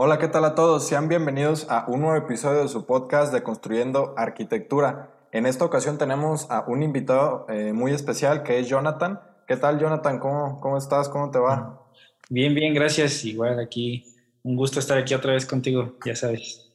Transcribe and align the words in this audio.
Hola, 0.00 0.20
¿qué 0.20 0.28
tal 0.28 0.44
a 0.44 0.54
todos? 0.54 0.86
Sean 0.86 1.08
bienvenidos 1.08 1.66
a 1.68 1.84
un 1.88 2.02
nuevo 2.02 2.14
episodio 2.14 2.62
de 2.62 2.68
su 2.68 2.86
podcast 2.86 3.32
de 3.32 3.42
Construyendo 3.42 4.14
Arquitectura. 4.16 5.10
En 5.32 5.44
esta 5.44 5.64
ocasión 5.64 5.98
tenemos 5.98 6.48
a 6.52 6.64
un 6.68 6.84
invitado 6.84 7.46
eh, 7.48 7.72
muy 7.72 7.90
especial 7.90 8.44
que 8.44 8.60
es 8.60 8.68
Jonathan. 8.68 9.18
¿Qué 9.48 9.56
tal, 9.56 9.80
Jonathan? 9.80 10.20
¿Cómo, 10.20 10.60
¿Cómo 10.60 10.78
estás? 10.78 11.08
¿Cómo 11.08 11.32
te 11.32 11.40
va? 11.40 11.82
Bien, 12.30 12.54
bien, 12.54 12.74
gracias. 12.74 13.24
Igual 13.24 13.58
aquí, 13.58 14.04
un 14.44 14.54
gusto 14.54 14.78
estar 14.78 14.98
aquí 14.98 15.14
otra 15.14 15.32
vez 15.32 15.44
contigo, 15.44 15.96
ya 16.06 16.14
sabes. 16.14 16.70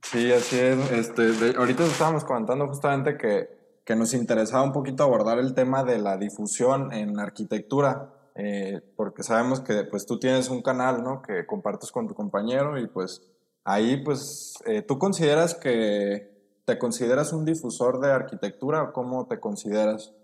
Sí, 0.00 0.32
así 0.32 0.58
es. 0.58 0.90
Este, 0.90 1.58
ahorita 1.58 1.84
estábamos 1.84 2.24
comentando 2.24 2.66
justamente 2.66 3.18
que, 3.18 3.46
que 3.84 3.94
nos 3.94 4.14
interesaba 4.14 4.62
un 4.62 4.72
poquito 4.72 5.02
abordar 5.04 5.38
el 5.38 5.52
tema 5.52 5.84
de 5.84 5.98
la 5.98 6.16
difusión 6.16 6.94
en 6.94 7.20
arquitectura. 7.20 8.13
Eh, 8.36 8.80
porque 8.96 9.22
sabemos 9.22 9.60
que 9.60 9.84
pues 9.84 10.06
tú 10.06 10.18
tienes 10.18 10.48
un 10.48 10.62
canal, 10.62 11.02
¿no? 11.02 11.22
Que 11.22 11.46
compartes 11.46 11.92
con 11.92 12.08
tu 12.08 12.14
compañero 12.14 12.78
y 12.78 12.86
pues 12.88 13.22
ahí 13.64 14.02
pues 14.04 14.54
eh, 14.66 14.82
tú 14.82 14.98
consideras 14.98 15.54
que 15.54 16.34
te 16.64 16.78
consideras 16.78 17.32
un 17.32 17.44
difusor 17.44 18.00
de 18.00 18.10
arquitectura 18.10 18.82
o 18.82 18.92
cómo 18.92 19.26
te 19.26 19.38
consideras? 19.38 20.14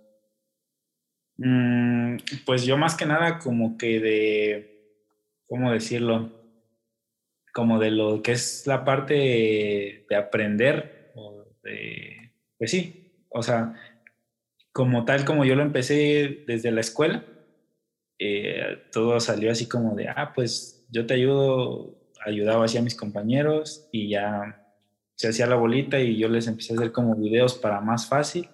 Mm, 1.36 2.16
pues 2.46 2.64
yo 2.64 2.76
más 2.76 2.96
que 2.96 3.06
nada 3.06 3.38
como 3.38 3.76
que 3.78 4.00
de, 4.00 5.04
¿cómo 5.46 5.70
decirlo? 5.70 6.32
Como 7.52 7.78
de 7.78 7.90
lo 7.90 8.22
que 8.22 8.32
es 8.32 8.66
la 8.66 8.84
parte 8.84 9.14
de 10.08 10.16
aprender 10.16 11.00
de, 11.62 12.32
pues 12.58 12.70
sí, 12.70 13.24
o 13.28 13.42
sea, 13.42 13.74
como 14.72 15.04
tal 15.04 15.24
como 15.24 15.44
yo 15.44 15.54
lo 15.54 15.62
empecé 15.62 16.44
desde 16.46 16.70
la 16.70 16.80
escuela, 16.80 17.24
eh, 18.22 18.82
todo 18.92 19.18
salió 19.18 19.50
así 19.50 19.66
como 19.66 19.94
de, 19.94 20.08
ah, 20.08 20.32
pues 20.34 20.84
yo 20.90 21.06
te 21.06 21.14
ayudo, 21.14 21.98
ayudaba 22.24 22.66
así 22.66 22.76
a 22.76 22.82
mis 22.82 22.94
compañeros 22.94 23.88
y 23.92 24.10
ya 24.10 24.62
se 25.14 25.28
hacía 25.28 25.46
la 25.46 25.56
bolita 25.56 25.98
y 25.98 26.18
yo 26.18 26.28
les 26.28 26.46
empecé 26.46 26.74
a 26.74 26.76
hacer 26.76 26.92
como 26.92 27.16
videos 27.16 27.54
para 27.54 27.80
más 27.80 28.06
fácil. 28.06 28.46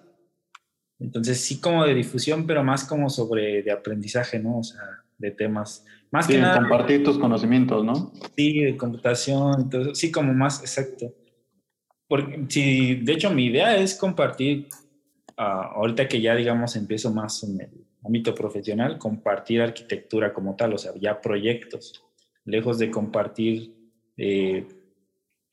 Entonces 0.99 1.41
sí 1.41 1.59
como 1.59 1.85
de 1.85 1.93
difusión, 1.93 2.47
pero 2.47 2.63
más 2.63 2.85
como 2.85 3.09
sobre 3.09 3.61
de 3.61 3.71
aprendizaje, 3.71 4.39
¿no? 4.39 4.59
O 4.59 4.63
sea, 4.63 4.81
de 5.17 5.31
temas. 5.31 5.85
Más 6.11 6.27
que 6.27 6.37
nada. 6.37 6.59
Compartir 6.59 7.03
tus 7.03 7.19
conocimientos, 7.19 7.83
¿no? 7.83 8.13
Sí, 8.37 8.61
de 8.61 8.77
computación, 8.77 9.61
entonces, 9.63 9.97
sí, 9.97 10.11
como 10.11 10.33
más 10.33 10.61
exacto. 10.61 11.13
Porque, 12.07 12.45
sí, 12.47 12.95
de 12.95 13.13
hecho, 13.13 13.31
mi 13.31 13.47
idea 13.47 13.75
es 13.75 13.95
compartir, 13.95 14.69
ah, 15.35 15.73
ahorita 15.75 16.07
que 16.07 16.21
ya, 16.21 16.35
digamos, 16.35 16.77
empiezo 16.77 17.13
más 17.13 17.43
en 17.43 17.59
el 17.59 17.86
ámbito 18.07 18.33
profesional, 18.33 18.97
compartir 18.97 19.61
arquitectura 19.61 20.33
como 20.33 20.55
tal, 20.55 20.73
o 20.73 20.77
sea, 20.77 20.93
ya 20.99 21.21
proyectos, 21.21 22.03
lejos 22.45 22.79
de 22.79 22.89
compartir 22.89 23.73
eh, 24.17 24.65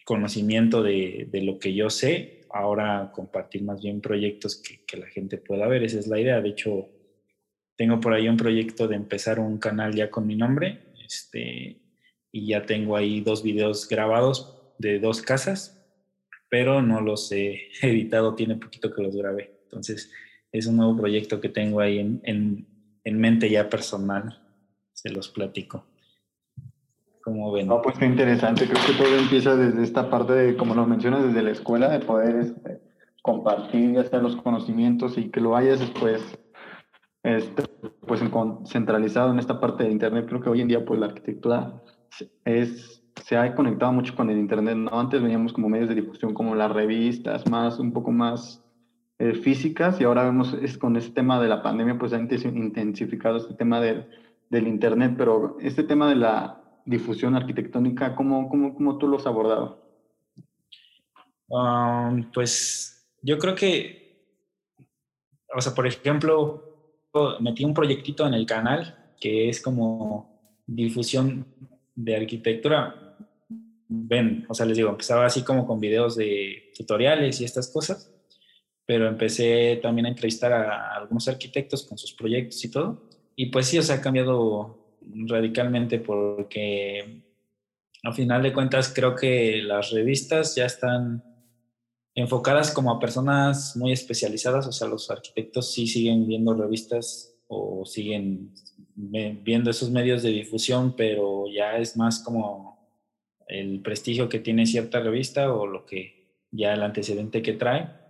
conocimiento 0.05 0.83
de, 0.83 1.29
de, 1.31 1.43
lo 1.43 1.59
que 1.59 1.75
yo 1.75 1.91
sé, 1.91 2.43
ahora 2.51 3.11
compartir 3.13 3.63
más 3.63 3.83
bien 3.83 4.01
proyectos 4.01 4.57
que, 4.57 4.85
que, 4.87 4.97
la 4.97 5.07
gente 5.07 5.39
pueda 5.39 5.67
ver, 5.67 5.83
esa 5.83 5.99
es 5.99 6.07
la 6.07 6.21
idea. 6.21 6.41
De 6.41 6.51
hecho, 6.51 6.89
tengo 7.77 8.01
por 8.01 8.13
ahí 8.13 8.29
un 8.29 8.37
proyecto 8.37 8.87
de 8.87 8.97
empezar 8.97 9.41
un 9.41 9.59
canal 9.59 9.95
ya 9.95 10.11
con 10.11 10.27
mi 10.27 10.37
nombre, 10.37 10.95
este, 11.05 11.81
y 12.31 12.49
ya 12.49 12.67
tengo 12.67 12.97
ahí 12.97 13.21
dos 13.21 13.43
videos 13.43 13.89
grabados 13.89 14.61
de 14.79 14.99
dos 14.99 15.23
casas, 15.23 15.85
pero 16.49 16.83
no 16.83 17.01
los 17.01 17.31
he 17.33 17.69
editado, 17.83 18.35
tiene 18.35 18.57
poquito 18.57 18.93
que 18.95 19.03
los 19.03 19.17
grabé. 19.17 19.61
Entonces, 19.65 20.11
es 20.59 20.67
un 20.69 20.77
nuevo 20.77 20.97
proyecto 20.97 21.41
que 21.41 21.49
tengo 21.49 21.81
ahí 21.81 21.99
en, 21.99 22.21
en, 22.23 22.67
en 23.03 23.19
mente 23.19 23.51
ya 23.51 23.69
personal. 23.69 24.41
Se 24.93 25.11
los 25.11 25.29
platico. 25.29 25.85
¿Cómo 27.25 27.51
ven? 27.51 27.67
No, 27.67 27.83
pues 27.83 27.99
qué 27.99 28.07
interesante. 28.07 28.69
Creo 28.69 28.81
que 28.87 28.93
todo 28.93 29.19
empieza 29.19 29.57
desde 29.57 29.83
esta 29.83 30.09
parte 30.09 30.33
de, 30.33 30.57
como 30.57 30.77
lo 30.77 30.87
mencionas, 30.87 31.25
desde 31.25 31.43
la 31.43 31.51
escuela, 31.51 31.89
de 31.89 31.99
poder 31.99 32.37
este, 32.37 32.81
compartir 33.21 33.95
ya 33.95 34.05
sea 34.05 34.21
los 34.21 34.37
conocimientos 34.37 35.19
y 35.19 35.29
que 35.31 35.41
lo 35.41 35.57
hayas 35.57 35.81
después 35.81 36.23
este, 37.25 37.65
pues 38.07 38.21
centralizado 38.67 39.33
en 39.33 39.41
esta 39.41 39.59
parte 39.59 39.83
de 39.83 39.91
Internet. 39.91 40.27
Creo 40.29 40.41
que 40.41 40.51
hoy 40.51 40.61
en 40.61 40.69
día 40.69 40.85
pues 40.85 41.01
la 41.01 41.07
arquitectura 41.07 41.83
es, 42.45 43.03
se 43.25 43.37
ha 43.37 43.53
conectado 43.57 43.93
mucho 43.93 44.15
con 44.15 44.31
el 44.31 44.39
Internet. 44.39 44.77
¿no? 44.77 45.01
Antes 45.01 45.21
veníamos 45.21 45.53
como 45.53 45.69
medios 45.69 45.89
de 45.89 45.97
difusión 45.97 46.33
como 46.33 46.55
las 46.55 46.71
revistas, 46.71 47.51
más 47.51 47.81
un 47.81 47.93
poco 47.93 48.13
más 48.13 48.64
eh, 49.19 49.35
físicas 49.35 50.01
y 50.01 50.05
ahora 50.05 50.25
vemos 50.25 50.55
es, 50.61 50.77
con 50.77 50.97
este 50.97 51.13
tema 51.13 51.41
de 51.41 51.49
la 51.49 51.63
pandemia 51.63 51.97
pues 51.99 52.13
ha 52.13 52.19
intensificado 52.19 53.37
este 53.37 53.55
tema 53.55 53.81
del, 53.81 54.09
del 54.51 54.67
Internet, 54.67 55.15
pero 55.17 55.57
este 55.61 55.85
tema 55.85 56.09
de 56.09 56.17
la 56.17 56.61
difusión 56.85 57.37
arquitectónica, 57.37 58.17
¿cómo, 58.17 58.49
cómo, 58.49 58.75
cómo 58.75 58.99
tú 58.99 59.07
lo 59.07 59.19
has 59.19 59.27
abordado? 59.27 59.83
Um, 61.47 62.31
pues 62.33 63.09
yo 63.23 63.39
creo 63.39 63.55
que, 63.55 64.27
o 65.55 65.61
sea, 65.61 65.75
por 65.75 65.87
ejemplo, 65.87 67.09
metí 67.41 67.65
un 67.65 67.75
proyectito 67.75 68.27
en 68.27 68.35
el 68.35 68.47
canal 68.47 69.15
que 69.21 69.49
es 69.49 69.63
como 69.63 70.61
difusión 70.67 71.47
de 71.95 72.17
arquitectura. 72.17 73.17
Ven, 73.89 74.45
o 74.49 74.55
sea, 74.55 74.67
les 74.67 74.77
digo, 74.77 74.91
empezaba 74.91 75.25
así 75.25 75.45
como 75.45 75.67
con 75.67 75.79
videos 75.79 76.17
de 76.17 76.73
tutoriales 76.77 77.41
y 77.41 77.45
estas 77.45 77.71
cosas 77.73 78.14
pero 78.87 79.09
empecé 79.09 79.79
también 79.83 80.07
a 80.07 80.11
entrevistar 80.11 80.53
a 80.53 80.95
algunos 80.95 81.27
arquitectos 81.29 81.85
con 81.85 81.97
sus 81.97 82.13
proyectos 82.13 82.65
y 82.65 82.71
todo. 82.71 83.09
Y 83.37 83.47
pues 83.47 83.67
sí, 83.67 83.79
o 83.79 83.83
sea, 83.83 83.97
ha 83.97 84.01
cambiado 84.01 84.79
radicalmente 85.27 85.99
porque 85.99 87.23
a 88.03 88.13
final 88.13 88.43
de 88.43 88.53
cuentas 88.53 88.93
creo 88.95 89.15
que 89.15 89.63
las 89.63 89.91
revistas 89.91 90.55
ya 90.55 90.67
están 90.67 91.25
enfocadas 92.15 92.71
como 92.71 92.93
a 92.93 93.01
personas 93.01 93.77
muy 93.77 93.93
especializadas, 93.93 94.67
o 94.67 94.73
sea, 94.73 94.87
los 94.87 95.11
arquitectos 95.11 95.73
sí 95.73 95.87
siguen 95.87 96.27
viendo 96.27 96.55
revistas 96.55 97.35
o 97.49 97.85
siguen 97.85 98.55
viendo 98.95 99.71
esos 99.71 99.91
medios 99.91 100.23
de 100.23 100.31
difusión, 100.31 100.95
pero 100.97 101.47
ya 101.53 101.79
es 101.79 101.97
más 101.97 102.21
como 102.21 102.75
el 103.49 103.81
prestigio 103.81 104.29
que 104.29 104.39
tiene 104.39 104.67
cierta 104.67 105.01
revista 105.01 105.53
o 105.53 105.67
lo 105.67 105.85
que 105.85 106.45
ya 106.51 106.75
el 106.75 106.83
antecedente 106.83 107.43
que 107.43 107.55
trae 107.55 108.04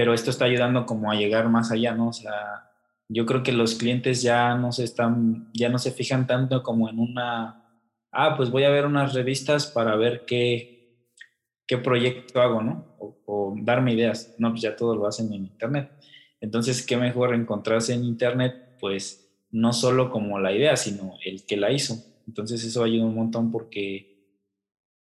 pero 0.00 0.14
esto 0.14 0.30
está 0.30 0.46
ayudando 0.46 0.86
como 0.86 1.12
a 1.12 1.14
llegar 1.14 1.50
más 1.50 1.70
allá, 1.70 1.94
¿no? 1.94 2.08
O 2.08 2.12
sea, 2.14 2.70
yo 3.06 3.26
creo 3.26 3.42
que 3.42 3.52
los 3.52 3.74
clientes 3.74 4.22
ya 4.22 4.54
no 4.54 4.72
se 4.72 4.84
están, 4.84 5.50
ya 5.52 5.68
no 5.68 5.78
se 5.78 5.90
fijan 5.90 6.26
tanto 6.26 6.62
como 6.62 6.88
en 6.88 6.98
una, 6.98 7.68
ah, 8.10 8.34
pues 8.34 8.50
voy 8.50 8.64
a 8.64 8.70
ver 8.70 8.86
unas 8.86 9.12
revistas 9.12 9.66
para 9.66 9.96
ver 9.96 10.24
qué, 10.24 11.04
qué 11.66 11.76
proyecto 11.76 12.40
hago, 12.40 12.62
¿no? 12.62 12.96
O, 12.98 13.54
darme 13.60 13.92
ideas. 13.92 14.34
No, 14.38 14.52
pues 14.52 14.62
ya 14.62 14.74
todo 14.74 14.96
lo 14.96 15.06
hacen 15.06 15.34
en 15.34 15.44
Internet. 15.44 15.90
Entonces, 16.40 16.80
¿qué 16.86 16.96
mejor 16.96 17.34
encontrarse 17.34 17.92
en 17.92 18.02
Internet? 18.02 18.78
Pues 18.80 19.30
no 19.50 19.74
solo 19.74 20.10
como 20.10 20.38
la 20.38 20.54
idea, 20.54 20.78
sino 20.78 21.18
el 21.22 21.44
que 21.44 21.58
la 21.58 21.72
hizo. 21.72 22.02
Entonces, 22.26 22.64
eso 22.64 22.82
ayuda 22.82 23.04
un 23.04 23.16
montón 23.16 23.52
porque 23.52 24.24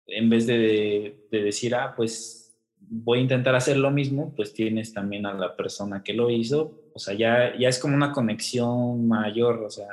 en 0.06 0.30
vez 0.30 0.48
de, 0.48 1.28
de 1.30 1.44
decir, 1.44 1.76
ah, 1.76 1.94
pues 1.94 2.47
voy 2.90 3.20
a 3.20 3.22
intentar 3.22 3.56
hacer 3.56 3.78
lo 3.78 3.92
mismo, 3.92 4.34
pues 4.36 4.54
tienes 4.54 4.94
también 4.94 5.26
a 5.26 5.34
la 5.34 5.56
persona 5.56 6.04
que 6.04 6.14
lo 6.14 6.30
hizo, 6.30 6.90
o 6.94 7.00
sea, 7.00 7.14
ya, 7.14 7.58
ya 7.58 7.70
es 7.70 7.80
como 7.80 7.96
una 7.96 8.12
conexión 8.12 9.08
mayor, 9.08 9.64
o 9.64 9.70
sea, 9.70 9.88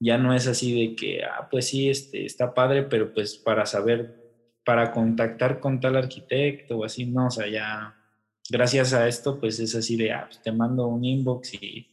ya 0.00 0.16
no 0.16 0.32
es 0.34 0.46
así 0.46 0.88
de 0.88 0.96
que, 0.96 1.24
ah, 1.24 1.48
pues 1.50 1.68
sí, 1.68 1.90
este, 1.90 2.24
está 2.24 2.54
padre, 2.54 2.84
pero 2.84 3.12
pues 3.12 3.36
para 3.36 3.66
saber, 3.66 4.14
para 4.64 4.92
contactar 4.92 5.60
con 5.60 5.80
tal 5.80 5.96
arquitecto 5.96 6.78
o 6.78 6.84
así, 6.84 7.06
no, 7.06 7.26
o 7.26 7.30
sea, 7.30 7.48
ya, 7.48 7.96
gracias 8.48 8.92
a 8.92 9.08
esto, 9.08 9.40
pues 9.40 9.58
es 9.58 9.74
así 9.74 9.96
de, 9.96 10.12
ah, 10.12 10.26
pues 10.26 10.40
te 10.42 10.52
mando 10.52 10.86
un 10.86 11.04
inbox 11.04 11.54
y, 11.54 11.88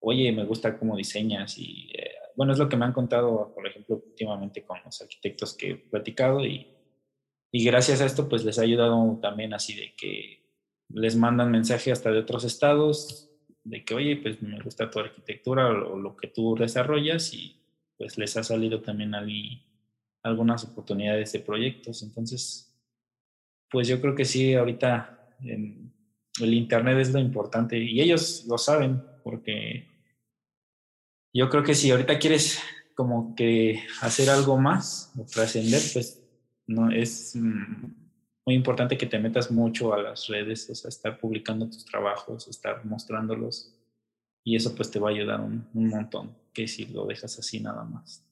oye, 0.00 0.32
me 0.32 0.44
gusta 0.44 0.78
cómo 0.78 0.96
diseñas 0.96 1.58
y, 1.58 1.90
eh, 1.94 2.10
bueno, 2.36 2.52
es 2.52 2.58
lo 2.58 2.68
que 2.68 2.76
me 2.76 2.84
han 2.86 2.92
contado, 2.92 3.52
por 3.54 3.66
ejemplo, 3.66 4.02
últimamente 4.04 4.64
con 4.64 4.78
los 4.84 5.00
arquitectos 5.00 5.54
que 5.54 5.70
he 5.70 5.76
platicado 5.76 6.44
y 6.44 6.73
y 7.56 7.64
gracias 7.64 8.00
a 8.00 8.06
esto, 8.06 8.28
pues 8.28 8.44
les 8.44 8.58
ha 8.58 8.62
ayudado 8.62 9.16
también 9.22 9.54
así 9.54 9.74
de 9.74 9.94
que 9.94 10.42
les 10.88 11.14
mandan 11.14 11.52
mensaje 11.52 11.92
hasta 11.92 12.10
de 12.10 12.18
otros 12.18 12.42
estados, 12.42 13.30
de 13.62 13.84
que, 13.84 13.94
oye, 13.94 14.16
pues 14.16 14.42
me 14.42 14.60
gusta 14.60 14.90
tu 14.90 14.98
arquitectura 14.98 15.68
o, 15.68 15.96
lo 15.96 16.16
que 16.16 16.26
tú 16.26 16.56
desarrollas 16.56 17.32
y 17.32 17.56
pues 17.96 18.18
les 18.18 18.36
ha 18.36 18.42
salido 18.42 18.82
también 18.82 19.14
ahí 19.14 19.64
algunas 20.24 20.64
oportunidades 20.64 21.30
de 21.30 21.38
proyectos. 21.38 22.02
Entonces, 22.02 22.76
pues 23.70 23.86
yo 23.86 24.00
creo 24.00 24.16
que 24.16 24.24
sí, 24.24 24.54
ahorita 24.54 25.36
el 25.44 26.54
Internet 26.54 26.98
es 26.98 27.12
lo 27.12 27.20
importante 27.20 27.78
y 27.78 28.00
ellos 28.00 28.46
lo 28.48 28.58
saben 28.58 29.00
porque 29.22 29.86
yo 31.32 31.48
creo 31.48 31.62
que 31.62 31.76
si 31.76 31.92
ahorita 31.92 32.18
quieres 32.18 32.58
como 32.96 33.36
que 33.36 33.80
hacer 34.00 34.28
algo 34.28 34.58
más 34.58 35.12
o 35.16 35.24
trascender, 35.24 35.80
pues 35.92 36.23
no 36.66 36.90
es 36.90 37.36
mm, 37.36 37.84
muy 38.46 38.54
importante 38.54 38.96
que 38.96 39.06
te 39.06 39.18
metas 39.18 39.50
mucho 39.50 39.94
a 39.94 40.02
las 40.02 40.28
redes, 40.28 40.68
o 40.70 40.74
sea, 40.74 40.88
estar 40.88 41.18
publicando 41.18 41.66
tus 41.66 41.84
trabajos, 41.84 42.48
estar 42.48 42.84
mostrándolos 42.84 43.74
y 44.44 44.56
eso 44.56 44.74
pues 44.74 44.90
te 44.90 44.98
va 44.98 45.08
a 45.08 45.12
ayudar 45.12 45.40
un, 45.40 45.66
un 45.74 45.88
montón 45.88 46.36
que 46.52 46.68
si 46.68 46.86
lo 46.86 47.06
dejas 47.06 47.38
así 47.38 47.60
nada 47.60 47.84
más. 47.84 48.24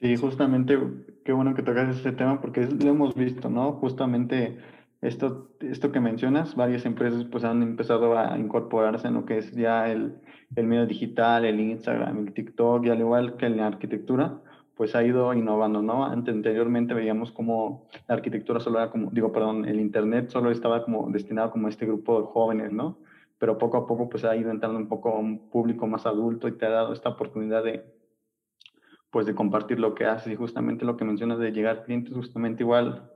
Sí, 0.00 0.16
justamente, 0.16 0.78
qué 1.24 1.32
bueno 1.32 1.54
que 1.54 1.62
tocas 1.62 1.96
este 1.96 2.12
tema 2.12 2.40
porque 2.40 2.66
lo 2.66 2.90
hemos 2.90 3.14
visto, 3.14 3.48
¿no? 3.48 3.72
Justamente 3.72 4.58
esto, 5.00 5.50
esto 5.60 5.92
que 5.92 6.00
mencionas, 6.00 6.54
varias 6.56 6.84
empresas 6.84 7.24
pues 7.24 7.44
han 7.44 7.62
empezado 7.62 8.18
a 8.18 8.38
incorporarse 8.38 9.08
en 9.08 9.14
lo 9.14 9.24
que 9.24 9.38
es 9.38 9.52
ya 9.52 9.90
el, 9.90 10.16
el 10.56 10.66
medio 10.66 10.86
digital, 10.86 11.44
el 11.44 11.60
Instagram, 11.60 12.26
el 12.26 12.34
TikTok, 12.34 12.86
y 12.86 12.90
al 12.90 13.00
igual 13.00 13.36
que 13.36 13.46
en 13.46 13.56
la 13.56 13.66
arquitectura, 13.66 14.40
pues 14.76 14.94
ha 14.94 15.04
ido 15.04 15.32
innovando, 15.34 15.82
¿no? 15.82 16.04
Anteriormente 16.04 16.94
veíamos 16.94 17.30
como 17.30 17.86
la 18.08 18.16
arquitectura 18.16 18.60
solo 18.60 18.78
era 18.80 18.90
como, 18.90 19.10
digo, 19.10 19.32
perdón, 19.32 19.64
el 19.66 19.80
Internet 19.80 20.30
solo 20.30 20.50
estaba 20.50 20.84
como 20.84 21.10
destinado 21.10 21.50
como 21.50 21.68
a 21.68 21.70
este 21.70 21.86
grupo 21.86 22.20
de 22.20 22.26
jóvenes, 22.26 22.72
¿no? 22.72 22.98
Pero 23.38 23.58
poco 23.58 23.76
a 23.76 23.86
poco 23.86 24.08
pues 24.08 24.24
ha 24.24 24.34
ido 24.36 24.50
entrando 24.50 24.78
un 24.78 24.88
poco 24.88 25.10
a 25.10 25.18
un 25.18 25.48
público 25.48 25.86
más 25.86 26.06
adulto 26.06 26.48
y 26.48 26.52
te 26.52 26.66
ha 26.66 26.70
dado 26.70 26.92
esta 26.92 27.10
oportunidad 27.10 27.62
de, 27.62 27.84
pues 29.10 29.26
de 29.26 29.34
compartir 29.34 29.78
lo 29.78 29.94
que 29.94 30.06
haces 30.06 30.32
y 30.32 30.36
justamente 30.36 30.84
lo 30.84 30.96
que 30.96 31.04
mencionas 31.04 31.38
de 31.38 31.52
llegar 31.52 31.84
clientes, 31.84 32.12
justamente 32.12 32.64
igual, 32.64 33.12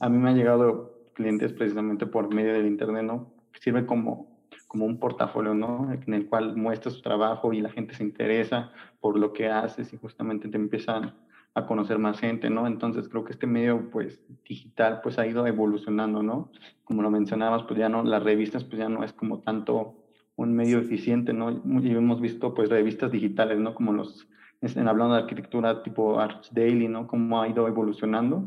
a 0.00 0.08
mí 0.08 0.18
me 0.18 0.30
han 0.30 0.36
llegado 0.36 1.10
clientes 1.14 1.52
precisamente 1.52 2.06
por 2.06 2.34
medio 2.34 2.52
del 2.52 2.66
Internet, 2.66 3.04
¿no? 3.04 3.32
Sirve 3.60 3.86
como 3.86 4.35
como 4.66 4.84
un 4.84 4.98
portafolio, 4.98 5.54
¿no? 5.54 5.92
En 5.92 6.14
el 6.14 6.26
cual 6.26 6.56
muestras 6.56 6.96
tu 6.96 7.02
trabajo 7.02 7.52
y 7.52 7.60
la 7.60 7.70
gente 7.70 7.94
se 7.94 8.02
interesa 8.02 8.72
por 9.00 9.18
lo 9.18 9.32
que 9.32 9.48
haces 9.48 9.92
y 9.92 9.96
justamente 9.96 10.48
te 10.48 10.56
empiezan 10.56 11.14
a 11.54 11.66
conocer 11.66 11.98
más 11.98 12.18
gente, 12.20 12.50
¿no? 12.50 12.66
Entonces 12.66 13.08
creo 13.08 13.24
que 13.24 13.32
este 13.32 13.46
medio, 13.46 13.88
pues, 13.90 14.20
digital, 14.46 15.00
pues 15.02 15.18
ha 15.18 15.26
ido 15.26 15.46
evolucionando, 15.46 16.22
¿no? 16.22 16.50
Como 16.84 17.00
lo 17.00 17.10
mencionabas, 17.10 17.62
pues 17.62 17.78
ya 17.78 17.88
no, 17.88 18.02
las 18.02 18.22
revistas, 18.22 18.64
pues 18.64 18.78
ya 18.78 18.90
no 18.90 19.02
es 19.02 19.14
como 19.14 19.40
tanto 19.40 19.94
un 20.36 20.54
medio 20.54 20.78
eficiente, 20.78 21.32
¿no? 21.32 21.50
Y 21.50 21.90
hemos 21.92 22.20
visto, 22.20 22.52
pues, 22.52 22.68
revistas 22.68 23.10
digitales, 23.10 23.58
¿no? 23.58 23.74
Como 23.74 23.94
los, 23.94 24.28
en, 24.60 24.86
hablando 24.86 25.14
de 25.14 25.22
arquitectura 25.22 25.82
tipo 25.82 26.20
Arch 26.20 26.50
Daily, 26.50 26.88
¿no? 26.88 27.06
Cómo 27.06 27.40
ha 27.40 27.48
ido 27.48 27.66
evolucionando. 27.66 28.46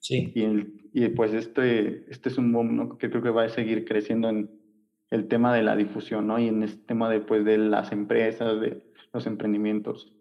Sí. 0.00 0.32
Y, 0.34 0.42
el, 0.42 0.88
y 0.94 1.08
pues 1.08 1.34
este, 1.34 2.10
este 2.10 2.30
es 2.30 2.38
un 2.38 2.52
boom, 2.52 2.74
¿no? 2.74 2.96
Que 2.96 3.10
creo 3.10 3.22
que 3.22 3.28
va 3.28 3.44
a 3.44 3.48
seguir 3.50 3.84
creciendo 3.84 4.30
en, 4.30 4.48
el 5.10 5.28
tema 5.28 5.54
de 5.54 5.62
la 5.62 5.76
difusión, 5.76 6.26
¿no? 6.26 6.38
Y 6.38 6.48
en 6.48 6.62
este 6.62 6.84
tema 6.84 7.08
de, 7.08 7.20
pues, 7.20 7.44
de 7.44 7.58
las 7.58 7.92
empresas, 7.92 8.60
de 8.60 8.82
los 9.12 9.26
emprendimientos. 9.26 10.12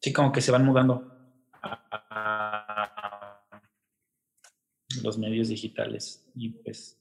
Sí, 0.00 0.12
como 0.12 0.32
que 0.32 0.40
se 0.40 0.52
van 0.52 0.64
mudando 0.64 1.10
a 1.62 2.92
los 5.02 5.18
medios 5.18 5.48
digitales 5.48 6.24
y 6.34 6.50
pues, 6.50 6.98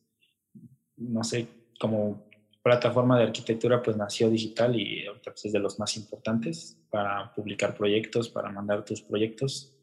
no 0.97 1.23
sé, 1.23 1.47
como 1.79 2.29
plataforma 2.63 3.17
de 3.17 3.25
arquitectura 3.25 3.81
pues 3.81 3.97
nació 3.97 4.29
digital 4.29 4.79
y 4.79 5.05
ahorita 5.07 5.31
pues, 5.31 5.45
es 5.45 5.53
de 5.53 5.59
los 5.59 5.79
más 5.79 5.97
importantes 5.97 6.79
para 6.89 7.33
publicar 7.33 7.75
proyectos, 7.75 8.29
para 8.29 8.51
mandar 8.51 8.85
tus 8.85 9.01
proyectos 9.01 9.75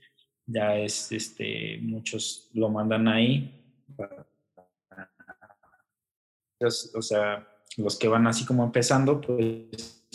ya 0.49 0.77
es, 0.77 1.13
este, 1.13 1.79
muchos 1.81 2.51
lo 2.55 2.69
mandan 2.69 3.07
ahí. 3.07 3.55
O 6.61 7.03
sea, 7.03 7.47
los 7.77 7.97
que 7.97 8.09
van 8.09 8.27
así 8.27 8.45
como 8.45 8.65
empezando, 8.65 9.21
pues 9.21 10.09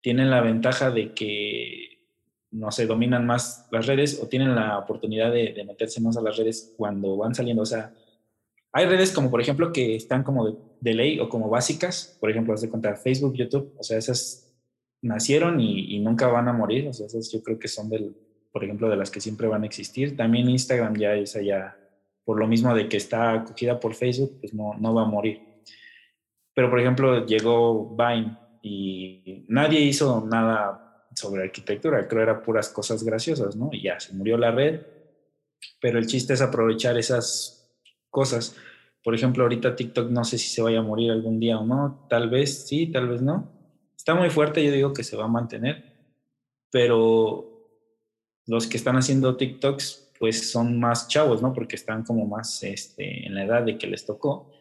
tienen 0.00 0.30
la 0.30 0.40
ventaja 0.40 0.90
de 0.90 1.14
que, 1.14 1.96
no 2.56 2.70
se 2.72 2.86
dominan 2.86 3.26
más 3.26 3.66
las 3.70 3.86
redes 3.86 4.20
o 4.22 4.28
tienen 4.28 4.54
la 4.54 4.78
oportunidad 4.78 5.32
de, 5.32 5.62
meterse 5.66 6.00
más 6.00 6.16
a 6.16 6.22
las 6.22 6.36
redes 6.36 6.74
cuando 6.76 7.16
van 7.16 7.34
saliendo. 7.34 7.62
O 7.62 7.66
sea, 7.66 7.92
hay 8.72 8.86
redes 8.86 9.12
como, 9.12 9.30
por 9.30 9.40
ejemplo, 9.40 9.72
que 9.72 9.94
están 9.94 10.22
como 10.22 10.58
de, 10.80 10.94
ley 10.94 11.20
o 11.20 11.28
como 11.28 11.48
básicas. 11.48 12.16
Por 12.20 12.30
ejemplo, 12.30 12.54
has 12.54 12.62
de 12.62 12.70
contar 12.70 12.96
Facebook, 12.96 13.34
YouTube. 13.34 13.74
O 13.78 13.82
sea, 13.82 13.98
esas 13.98 14.45
nacieron 15.02 15.60
y, 15.60 15.98
nunca 16.00 16.28
van 16.28 16.48
a 16.48 16.52
morir. 16.52 16.88
O 16.88 16.92
sea, 16.92 17.06
esas 17.06 17.30
yo 17.30 17.42
creo 17.42 17.58
que 17.58 17.68
son, 17.68 17.88
del, 17.88 18.14
por 18.52 18.64
ejemplo, 18.64 18.88
de 18.88 18.96
las 18.96 19.10
que 19.10 19.20
siempre 19.20 19.46
van 19.46 19.62
a 19.62 19.66
existir. 19.66 20.16
También 20.16 20.48
Instagram 20.48 20.96
ya 20.96 21.14
es 21.14 21.36
allá, 21.36 21.76
por 22.24 22.38
lo 22.38 22.46
mismo 22.46 22.74
de 22.74 22.88
que 22.88 22.96
está 22.96 23.32
acogida 23.32 23.78
por 23.80 23.94
Facebook, 23.94 24.38
pues 24.40 24.54
no, 24.54 24.74
no 24.78 24.94
va 24.94 25.02
a 25.02 25.06
morir. 25.06 25.40
Pero, 26.54 26.70
por 26.70 26.80
ejemplo, 26.80 27.26
llegó 27.26 27.96
Vine 27.96 28.36
y 28.62 29.44
nadie 29.48 29.80
hizo 29.80 30.26
nada 30.26 31.08
sobre 31.14 31.44
arquitectura, 31.44 32.06
creo 32.06 32.22
era 32.22 32.42
puras 32.42 32.68
cosas 32.68 33.02
graciosas, 33.02 33.56
¿no? 33.56 33.70
Y 33.72 33.82
ya, 33.82 33.98
se 33.98 34.14
murió 34.14 34.36
la 34.36 34.50
red, 34.50 34.82
pero 35.80 35.98
el 35.98 36.06
chiste 36.06 36.34
es 36.34 36.42
aprovechar 36.42 36.98
esas 36.98 37.74
cosas. 38.10 38.56
Por 39.02 39.14
ejemplo, 39.14 39.44
ahorita 39.44 39.76
TikTok 39.76 40.10
no 40.10 40.24
sé 40.24 40.36
si 40.36 40.48
se 40.48 40.62
vaya 40.62 40.80
a 40.80 40.82
morir 40.82 41.10
algún 41.10 41.40
día 41.40 41.58
o 41.58 41.64
no, 41.64 42.06
tal 42.10 42.28
vez 42.28 42.66
sí, 42.66 42.88
tal 42.88 43.08
vez 43.08 43.22
no, 43.22 43.55
está 44.06 44.14
muy 44.14 44.30
fuerte, 44.30 44.64
yo 44.64 44.70
digo 44.70 44.92
que 44.92 45.02
se 45.02 45.16
va 45.16 45.24
a 45.24 45.28
mantener, 45.28 45.82
pero 46.70 47.44
los 48.46 48.68
que 48.68 48.76
están 48.76 48.94
haciendo 48.94 49.36
TikToks 49.36 50.12
pues 50.20 50.52
son 50.52 50.78
más 50.78 51.08
chavos, 51.08 51.42
¿no? 51.42 51.52
Porque 51.52 51.74
están 51.74 52.04
como 52.04 52.24
más 52.24 52.62
este, 52.62 53.26
en 53.26 53.34
la 53.34 53.44
edad 53.44 53.62
de 53.64 53.76
que 53.76 53.88
les 53.88 54.06
tocó 54.06 54.52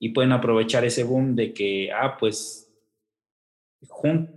y 0.00 0.08
pueden 0.08 0.32
aprovechar 0.32 0.84
ese 0.84 1.04
boom 1.04 1.36
de 1.36 1.54
que, 1.54 1.92
ah, 1.92 2.16
pues 2.18 2.68
junto 3.88 4.32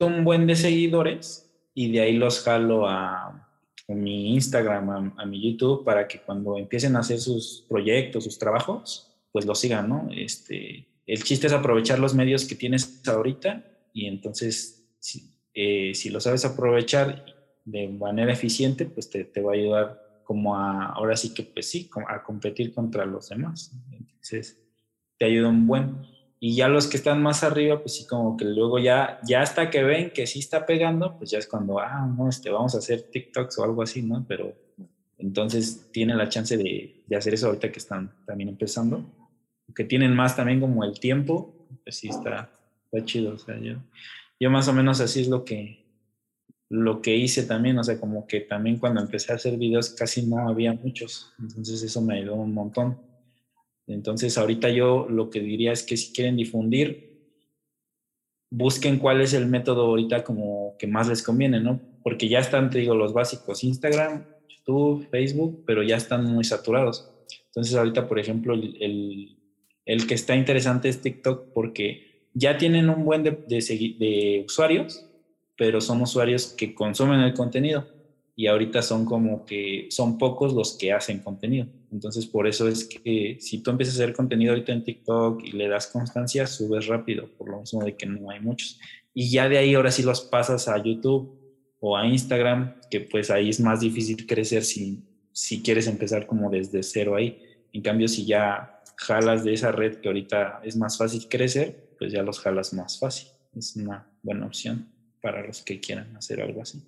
un 0.00 0.24
buen 0.24 0.48
de 0.48 0.56
seguidores 0.56 1.48
y 1.72 1.92
de 1.92 2.00
ahí 2.00 2.14
los 2.14 2.42
jalo 2.42 2.88
a, 2.88 3.48
mi 3.86 4.34
Instagram, 4.34 5.14
a, 5.16 5.24
mi 5.24 5.52
YouTube, 5.52 5.84
para 5.84 6.08
que 6.08 6.18
cuando 6.18 6.58
empiecen 6.58 6.96
a 6.96 6.98
hacer 6.98 7.20
sus 7.20 7.64
proyectos, 7.68 8.24
sus 8.24 8.40
trabajos, 8.40 9.16
pues 9.30 9.46
lo 9.46 9.54
sigan, 9.54 9.88
¿no? 9.88 10.08
Este, 10.10 10.88
el 11.06 11.22
chiste 11.22 11.46
es 11.46 11.52
aprovechar 11.52 11.98
los 11.98 12.14
medios 12.14 12.44
que 12.44 12.56
tienes 12.56 13.06
ahorita 13.06 13.64
y 13.92 14.06
entonces 14.06 14.76
eh, 15.54 15.94
si, 15.94 16.10
lo 16.10 16.20
sabes 16.20 16.44
aprovechar 16.44 17.24
de 17.64 17.88
manera 17.88 18.32
eficiente, 18.32 18.84
pues 18.84 19.08
te, 19.08 19.24
va 19.40 19.52
a 19.52 19.54
ayudar 19.54 20.22
como 20.24 20.56
a, 20.56 20.86
ahora 20.86 21.16
sí 21.16 21.32
que 21.32 21.44
pues 21.44 21.70
sí, 21.70 21.88
a 22.08 22.22
competir 22.22 22.74
contra 22.74 23.06
los 23.06 23.28
demás. 23.28 23.72
Entonces 23.92 24.58
te 25.16 25.24
ayuda 25.24 25.48
un 25.48 25.66
buen. 25.66 26.02
Y 26.38 26.54
ya 26.54 26.68
los 26.68 26.88
que 26.88 26.98
están 26.98 27.22
más 27.22 27.42
arriba, 27.42 27.80
pues 27.80 27.94
sí, 27.94 28.06
como 28.06 28.36
que 28.36 28.44
luego 28.44 28.78
ya, 28.78 29.18
ya 29.26 29.40
hasta 29.40 29.70
que 29.70 29.82
ven 29.82 30.10
que 30.10 30.26
sí 30.26 30.40
está 30.40 30.66
pegando, 30.66 31.16
pues 31.16 31.30
ya 31.30 31.38
es 31.38 31.46
cuando, 31.46 31.78
ah, 31.78 32.06
no, 32.06 32.28
este, 32.28 32.50
vamos 32.50 32.74
a 32.74 32.78
hacer 32.78 33.02
TikToks 33.10 33.58
o 33.58 33.64
algo 33.64 33.82
así, 33.82 34.02
¿no? 34.02 34.24
Pero 34.28 34.52
entonces 35.16 35.88
tienen 35.92 36.18
la 36.18 36.28
chance 36.28 36.56
de, 36.56 37.02
de 37.06 37.16
hacer 37.16 37.32
eso 37.32 37.46
ahorita 37.46 37.72
que 37.72 37.78
están 37.78 38.12
también 38.26 38.50
empezando 38.50 39.25
que 39.76 39.84
tienen 39.84 40.14
más 40.14 40.34
también 40.34 40.58
como 40.58 40.82
el 40.82 40.98
tiempo, 40.98 41.54
pues 41.84 41.96
sí 41.96 42.08
está, 42.08 42.50
está 42.86 43.04
chido. 43.04 43.34
O 43.34 43.38
sea, 43.38 43.60
yo, 43.60 43.74
yo 44.40 44.50
más 44.50 44.66
o 44.68 44.72
menos 44.72 45.00
así 45.00 45.20
es 45.20 45.28
lo 45.28 45.44
que, 45.44 45.84
lo 46.70 47.02
que 47.02 47.14
hice 47.14 47.44
también, 47.44 47.78
o 47.78 47.84
sea, 47.84 48.00
como 48.00 48.26
que 48.26 48.40
también 48.40 48.78
cuando 48.78 49.02
empecé 49.02 49.32
a 49.32 49.36
hacer 49.36 49.58
videos 49.58 49.90
casi 49.90 50.26
no 50.26 50.48
había 50.48 50.72
muchos, 50.72 51.32
entonces 51.38 51.82
eso 51.82 52.00
me 52.00 52.16
ayudó 52.16 52.36
un 52.36 52.54
montón. 52.54 52.98
Entonces 53.86 54.36
ahorita 54.36 54.70
yo 54.70 55.06
lo 55.08 55.30
que 55.30 55.40
diría 55.40 55.72
es 55.72 55.82
que 55.84 55.96
si 55.96 56.12
quieren 56.12 56.36
difundir, 56.36 57.06
busquen 58.50 58.98
cuál 58.98 59.20
es 59.20 59.34
el 59.34 59.46
método 59.46 59.82
ahorita 59.86 60.24
como 60.24 60.74
que 60.78 60.86
más 60.86 61.06
les 61.06 61.22
conviene, 61.22 61.60
¿no? 61.60 61.80
Porque 62.02 62.28
ya 62.28 62.38
están, 62.38 62.70
te 62.70 62.78
digo, 62.78 62.94
los 62.94 63.12
básicos, 63.12 63.62
Instagram, 63.62 64.24
YouTube, 64.48 65.06
Facebook, 65.10 65.62
pero 65.66 65.82
ya 65.82 65.96
están 65.96 66.24
muy 66.24 66.44
saturados. 66.44 67.12
Entonces 67.48 67.74
ahorita, 67.76 68.08
por 68.08 68.18
ejemplo, 68.18 68.54
el 68.54 68.76
el 68.80 69.35
que 70.06 70.14
está 70.14 70.34
interesante 70.34 70.88
es 70.88 71.00
TikTok 71.00 71.52
porque 71.54 72.28
ya 72.34 72.58
tienen 72.58 72.90
un 72.90 73.04
buen 73.04 73.22
de, 73.22 73.30
de, 73.30 74.44
usuarios, 74.46 75.06
pero 75.56 75.80
son 75.80 76.02
usuarios 76.02 76.48
que 76.48 76.74
consumen 76.74 77.20
el 77.20 77.32
contenido 77.32 77.86
y 78.34 78.48
ahorita 78.48 78.82
son 78.82 79.06
como 79.06 79.46
que 79.46 79.86
son 79.90 80.18
pocos 80.18 80.52
los 80.52 80.76
que 80.76 80.92
hacen 80.92 81.20
contenido. 81.20 81.66
Entonces, 81.90 82.26
por 82.26 82.46
eso 82.46 82.68
es 82.68 82.84
que 82.84 83.38
si 83.40 83.62
tú 83.62 83.70
empiezas 83.70 83.98
a 83.98 84.02
hacer 84.02 84.14
contenido 84.14 84.52
ahorita 84.52 84.72
en 84.72 84.84
TikTok 84.84 85.42
y 85.44 85.52
le 85.52 85.68
das 85.68 85.86
constancia, 85.86 86.46
subes 86.46 86.86
rápido, 86.88 87.30
por 87.38 87.48
lo 87.48 87.60
mismo 87.60 87.82
de 87.82 87.96
que 87.96 88.04
no 88.04 88.28
hay 88.28 88.40
muchos. 88.40 88.78
Y 89.14 89.30
ya 89.30 89.48
de 89.48 89.56
ahí 89.56 89.74
ahora 89.74 89.90
sí 89.90 90.02
los 90.02 90.20
pasas 90.20 90.68
a 90.68 90.76
YouTube 90.82 91.38
o 91.80 91.96
a 91.96 92.06
Instagram, 92.06 92.74
que 92.90 93.00
pues 93.00 93.30
ahí 93.30 93.48
es 93.48 93.60
más 93.60 93.80
difícil 93.80 94.26
crecer 94.26 94.62
si, 94.62 95.02
si 95.32 95.62
quieres 95.62 95.86
empezar 95.86 96.26
como 96.26 96.50
desde 96.50 96.82
cero 96.82 97.14
ahí. 97.16 97.40
En 97.72 97.80
cambio, 97.80 98.08
si 98.08 98.26
ya 98.26 98.75
jalas 98.96 99.44
de 99.44 99.52
esa 99.52 99.72
red 99.72 100.00
que 100.00 100.08
ahorita 100.08 100.60
es 100.64 100.76
más 100.76 100.98
fácil 100.98 101.28
crecer, 101.28 101.94
pues 101.98 102.12
ya 102.12 102.22
los 102.22 102.40
jalas 102.40 102.72
más 102.72 102.98
fácil. 102.98 103.28
Es 103.54 103.76
una 103.76 104.10
buena 104.22 104.46
opción 104.46 104.92
para 105.22 105.46
los 105.46 105.62
que 105.62 105.80
quieran 105.80 106.16
hacer 106.16 106.42
algo 106.42 106.62
así. 106.62 106.86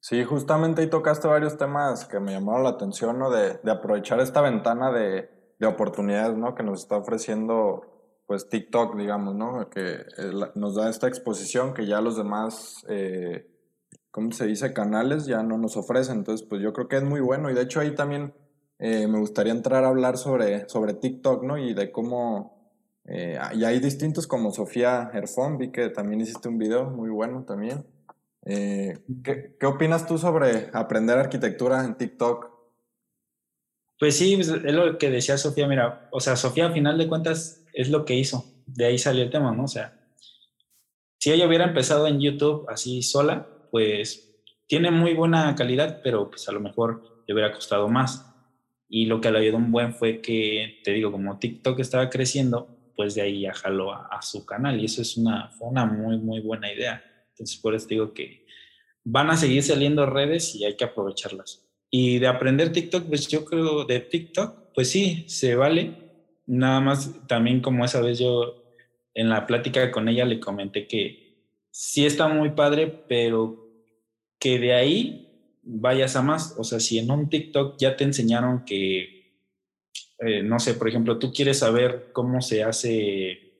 Sí, 0.00 0.22
justamente 0.22 0.82
ahí 0.82 0.90
tocaste 0.90 1.26
varios 1.28 1.56
temas 1.56 2.04
que 2.04 2.20
me 2.20 2.32
llamaron 2.32 2.64
la 2.64 2.70
atención, 2.70 3.18
¿no? 3.18 3.30
De, 3.30 3.58
de 3.62 3.70
aprovechar 3.70 4.20
esta 4.20 4.42
ventana 4.42 4.92
de, 4.92 5.30
de, 5.58 5.66
oportunidades, 5.66 6.36
¿no? 6.36 6.54
Que 6.54 6.62
nos 6.62 6.80
está 6.82 6.98
ofreciendo, 6.98 8.20
pues, 8.26 8.50
TikTok, 8.50 8.96
digamos, 8.96 9.34
¿no? 9.34 9.70
Que 9.70 9.92
eh, 9.94 10.32
nos 10.56 10.74
da 10.74 10.90
esta 10.90 11.08
exposición 11.08 11.72
que 11.72 11.86
ya 11.86 12.02
los 12.02 12.18
demás, 12.18 12.84
eh, 12.90 13.50
¿cómo 14.10 14.30
se 14.32 14.46
dice? 14.46 14.74
Canales 14.74 15.24
ya 15.24 15.42
no 15.42 15.56
nos 15.56 15.74
ofrecen. 15.78 16.18
Entonces, 16.18 16.46
pues 16.46 16.60
yo 16.60 16.74
creo 16.74 16.86
que 16.86 16.96
es 16.96 17.02
muy 17.02 17.20
bueno. 17.20 17.50
Y 17.50 17.54
de 17.54 17.62
hecho 17.62 17.80
ahí 17.80 17.94
también 17.94 18.34
eh, 18.86 19.08
me 19.08 19.18
gustaría 19.18 19.54
entrar 19.54 19.82
a 19.84 19.88
hablar 19.88 20.18
sobre, 20.18 20.68
sobre 20.68 20.92
TikTok, 20.92 21.42
¿no? 21.42 21.56
Y 21.56 21.72
de 21.72 21.90
cómo, 21.90 22.52
Eh, 23.06 23.38
y 23.54 23.64
hay 23.64 23.80
distintos 23.80 24.26
como 24.26 24.50
Sofía 24.50 25.10
Herfón, 25.12 25.58
vi 25.58 25.70
que 25.70 25.88
también 25.90 26.20
hiciste 26.20 26.48
un 26.48 26.58
video 26.58 26.90
muy 26.90 27.10
bueno 27.10 27.44
también. 27.44 27.86
Eh, 28.44 28.98
¿qué, 29.22 29.56
¿qué, 29.58 29.66
opinas 29.66 30.06
tú 30.06 30.18
sobre 30.18 30.68
aprender 30.72 31.18
arquitectura 31.18 31.84
en 31.84 31.96
TikTok? 31.96 32.50
Pues 33.98 34.16
sí, 34.16 34.36
pues, 34.36 34.48
es 34.48 34.74
lo 34.74 34.98
que 34.98 35.10
decía 35.10 35.38
Sofía, 35.38 35.66
mira, 35.66 36.08
o 36.12 36.20
sea, 36.20 36.36
Sofía 36.36 36.66
a 36.66 36.72
final 36.72 36.98
de 36.98 37.08
cuentas 37.08 37.64
es 37.72 37.88
lo 37.88 38.04
que 38.04 38.14
hizo, 38.14 38.44
de 38.66 38.84
ahí 38.86 38.98
salió 38.98 39.22
el 39.22 39.30
tema, 39.30 39.52
¿no? 39.52 39.64
O 39.64 39.68
sea, 39.68 39.98
si 41.18 41.32
ella 41.32 41.46
hubiera 41.46 41.64
empezado 41.64 42.06
en 42.06 42.20
YouTube 42.20 42.66
así 42.68 43.02
sola, 43.02 43.48
pues 43.70 44.30
tiene 44.66 44.90
muy 44.90 45.14
buena 45.14 45.54
calidad, 45.54 46.00
pero 46.02 46.28
pues 46.28 46.48
a 46.48 46.52
lo 46.52 46.60
mejor 46.60 47.22
le 47.26 47.34
hubiera 47.34 47.52
costado 47.52 47.88
más. 47.88 48.33
Y 48.88 49.06
lo 49.06 49.20
que 49.20 49.30
le 49.30 49.38
ayudó 49.38 49.56
un 49.56 49.72
buen 49.72 49.94
fue 49.94 50.20
que, 50.20 50.80
te 50.84 50.92
digo, 50.92 51.10
como 51.10 51.38
TikTok 51.38 51.80
estaba 51.80 52.10
creciendo, 52.10 52.68
pues 52.96 53.14
de 53.14 53.22
ahí 53.22 53.42
ya 53.42 53.52
jaló 53.52 53.92
a, 53.92 54.20
su 54.22 54.46
canal 54.46 54.80
y 54.80 54.84
eso 54.84 55.02
es 55.02 55.16
una, 55.16 55.50
fue 55.50 55.68
una 55.68 55.84
muy, 55.84 56.18
muy 56.18 56.40
buena 56.40 56.72
idea. 56.72 57.02
Entonces, 57.30 57.56
por 57.56 57.74
eso 57.74 57.88
digo 57.88 58.12
que 58.12 58.46
van 59.02 59.30
a 59.30 59.36
seguir 59.36 59.62
saliendo 59.62 60.06
redes 60.06 60.54
y 60.54 60.64
hay 60.64 60.76
que 60.76 60.84
aprovecharlas. 60.84 61.66
Y 61.90 62.18
de 62.18 62.26
aprender 62.26 62.72
TikTok, 62.72 63.06
pues 63.06 63.28
yo 63.28 63.44
creo 63.44 63.84
de 63.84 64.00
TikTok, 64.00 64.72
pues 64.74 64.90
sí, 64.90 65.24
se 65.28 65.54
vale. 65.54 65.92
Nada 66.46 66.80
más 66.80 67.26
también 67.26 67.60
como 67.60 67.84
esa 67.84 68.00
vez 68.00 68.18
yo 68.18 68.64
en 69.14 69.28
la 69.28 69.46
plática 69.46 69.90
con 69.90 70.08
ella 70.08 70.24
le 70.24 70.40
comenté 70.40 70.86
que 70.86 71.38
sí 71.70 72.04
está 72.04 72.28
muy 72.28 72.50
padre, 72.50 72.86
pero 73.08 73.68
que 74.38 74.58
de 74.58 74.74
ahí 74.74 75.33
vayas 75.64 76.16
a 76.16 76.22
más. 76.22 76.54
O 76.58 76.64
sea, 76.64 76.80
si 76.80 76.98
en 76.98 77.10
un 77.10 77.28
TikTok 77.28 77.76
ya 77.78 77.96
te 77.96 78.04
enseñaron 78.04 78.64
que, 78.64 79.40
eh, 80.18 80.42
no 80.42 80.58
sé, 80.58 80.74
por 80.74 80.88
ejemplo, 80.88 81.18
tú 81.18 81.32
quieres 81.32 81.58
saber 81.58 82.10
cómo 82.12 82.40
se 82.40 82.62
hace, 82.62 83.54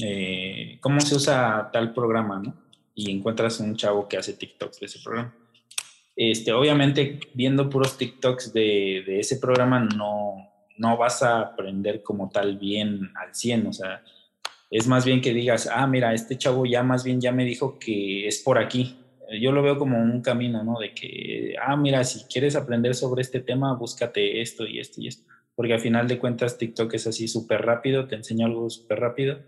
eh, 0.00 0.78
cómo 0.80 1.00
se 1.00 1.16
usa 1.16 1.70
tal 1.72 1.92
programa, 1.92 2.40
¿no? 2.40 2.54
Y 2.94 3.10
encuentras 3.10 3.60
un 3.60 3.76
chavo 3.76 4.08
que 4.08 4.16
hace 4.16 4.34
TikToks 4.34 4.80
de 4.80 4.86
ese 4.86 5.00
programa 5.00 5.34
este, 6.16 6.52
obviamente, 6.52 7.18
viendo 7.34 7.68
puros 7.68 7.98
TikToks 7.98 8.52
de, 8.52 9.02
de, 9.06 9.20
ese 9.20 9.38
programa 9.38 9.80
no, 9.80 10.48
no 10.76 10.96
vas 10.96 11.22
a 11.22 11.40
aprender 11.40 12.02
como 12.02 12.30
tal 12.30 12.56
bien 12.56 13.10
al 13.16 13.34
100, 13.34 13.66
o 13.66 13.72
sea, 13.72 14.02
es 14.70 14.86
más 14.86 15.04
bien 15.04 15.20
que 15.20 15.34
digas, 15.34 15.68
ah, 15.72 15.86
mira, 15.86 16.14
este 16.14 16.38
chavo 16.38 16.66
ya 16.66 16.82
más 16.82 17.04
bien 17.04 17.20
ya 17.20 17.32
me 17.32 17.44
dijo 17.44 17.78
que 17.78 18.26
es 18.26 18.42
por 18.42 18.58
aquí. 18.58 18.96
Yo 19.40 19.52
lo 19.52 19.62
veo 19.62 19.78
como 19.78 19.98
un 19.98 20.20
camino, 20.20 20.62
¿no? 20.62 20.78
De 20.78 20.94
que, 20.94 21.54
ah, 21.60 21.76
mira, 21.76 22.04
si 22.04 22.24
quieres 22.24 22.56
aprender 22.56 22.94
sobre 22.94 23.22
este 23.22 23.40
tema, 23.40 23.74
búscate 23.74 24.40
esto 24.40 24.66
y 24.66 24.78
esto 24.78 25.00
y 25.00 25.08
esto. 25.08 25.30
Porque 25.54 25.74
al 25.74 25.80
final 25.80 26.08
de 26.08 26.18
cuentas 26.18 26.58
TikTok 26.58 26.92
es 26.94 27.06
así 27.06 27.28
súper 27.28 27.62
rápido, 27.62 28.06
te 28.06 28.16
enseña 28.16 28.46
algo 28.46 28.68
súper 28.68 29.00
rápido, 29.00 29.38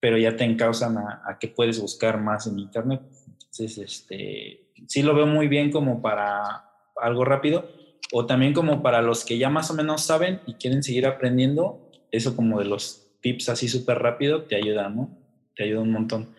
pero 0.00 0.16
ya 0.16 0.36
te 0.36 0.44
encausan 0.44 0.98
a, 0.98 1.22
a 1.26 1.38
que 1.38 1.48
puedes 1.48 1.80
buscar 1.80 2.20
más 2.20 2.46
en 2.46 2.58
Internet. 2.58 3.02
Entonces, 3.26 3.78
este, 3.78 4.70
sí 4.88 5.02
lo 5.02 5.14
veo 5.14 5.26
muy 5.26 5.48
bien 5.48 5.70
como 5.70 6.00
para 6.00 6.64
algo 6.96 7.24
rápido 7.24 7.68
o 8.12 8.26
también 8.26 8.52
como 8.52 8.82
para 8.82 9.02
los 9.02 9.24
que 9.24 9.38
ya 9.38 9.48
más 9.50 9.70
o 9.70 9.74
menos 9.74 10.02
saben 10.02 10.40
y 10.46 10.54
quieren 10.54 10.82
seguir 10.82 11.06
aprendiendo, 11.06 11.90
eso 12.10 12.34
como 12.34 12.58
de 12.58 12.64
los 12.64 13.10
tips 13.20 13.48
así 13.50 13.68
súper 13.68 13.98
rápido 13.98 14.44
te 14.44 14.56
ayuda, 14.56 14.88
¿no? 14.88 15.16
Te 15.54 15.64
ayuda 15.64 15.80
un 15.80 15.92
montón. 15.92 16.34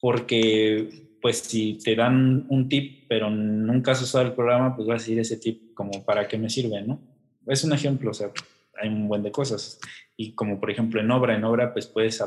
Porque 0.00 1.11
pues 1.22 1.38
si 1.38 1.78
te 1.78 1.94
dan 1.94 2.44
un 2.48 2.68
tip 2.68 3.04
pero 3.08 3.30
nunca 3.30 3.92
has 3.92 4.02
usado 4.02 4.26
el 4.26 4.32
programa, 4.32 4.74
pues 4.74 4.88
vas 4.88 5.00
a 5.00 5.04
decir 5.04 5.18
ese 5.20 5.36
tip 5.36 5.72
como 5.72 6.04
para 6.04 6.26
qué 6.26 6.36
me 6.36 6.50
sirve, 6.50 6.82
¿no? 6.82 7.00
Es 7.46 7.64
un 7.64 7.72
ejemplo, 7.72 8.10
o 8.10 8.14
sea, 8.14 8.30
hay 8.80 8.88
un 8.88 9.08
buen 9.08 9.22
de 9.22 9.30
cosas. 9.30 9.80
Y 10.16 10.34
como 10.34 10.58
por 10.60 10.70
ejemplo 10.70 11.00
en 11.00 11.10
obra, 11.10 11.36
en 11.36 11.44
obra 11.44 11.72
pues 11.72 11.86
puedes, 11.86 12.22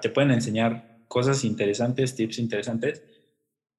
te 0.00 0.10
pueden 0.10 0.30
enseñar 0.30 1.00
cosas 1.08 1.42
interesantes, 1.44 2.14
tips 2.14 2.38
interesantes, 2.38 3.02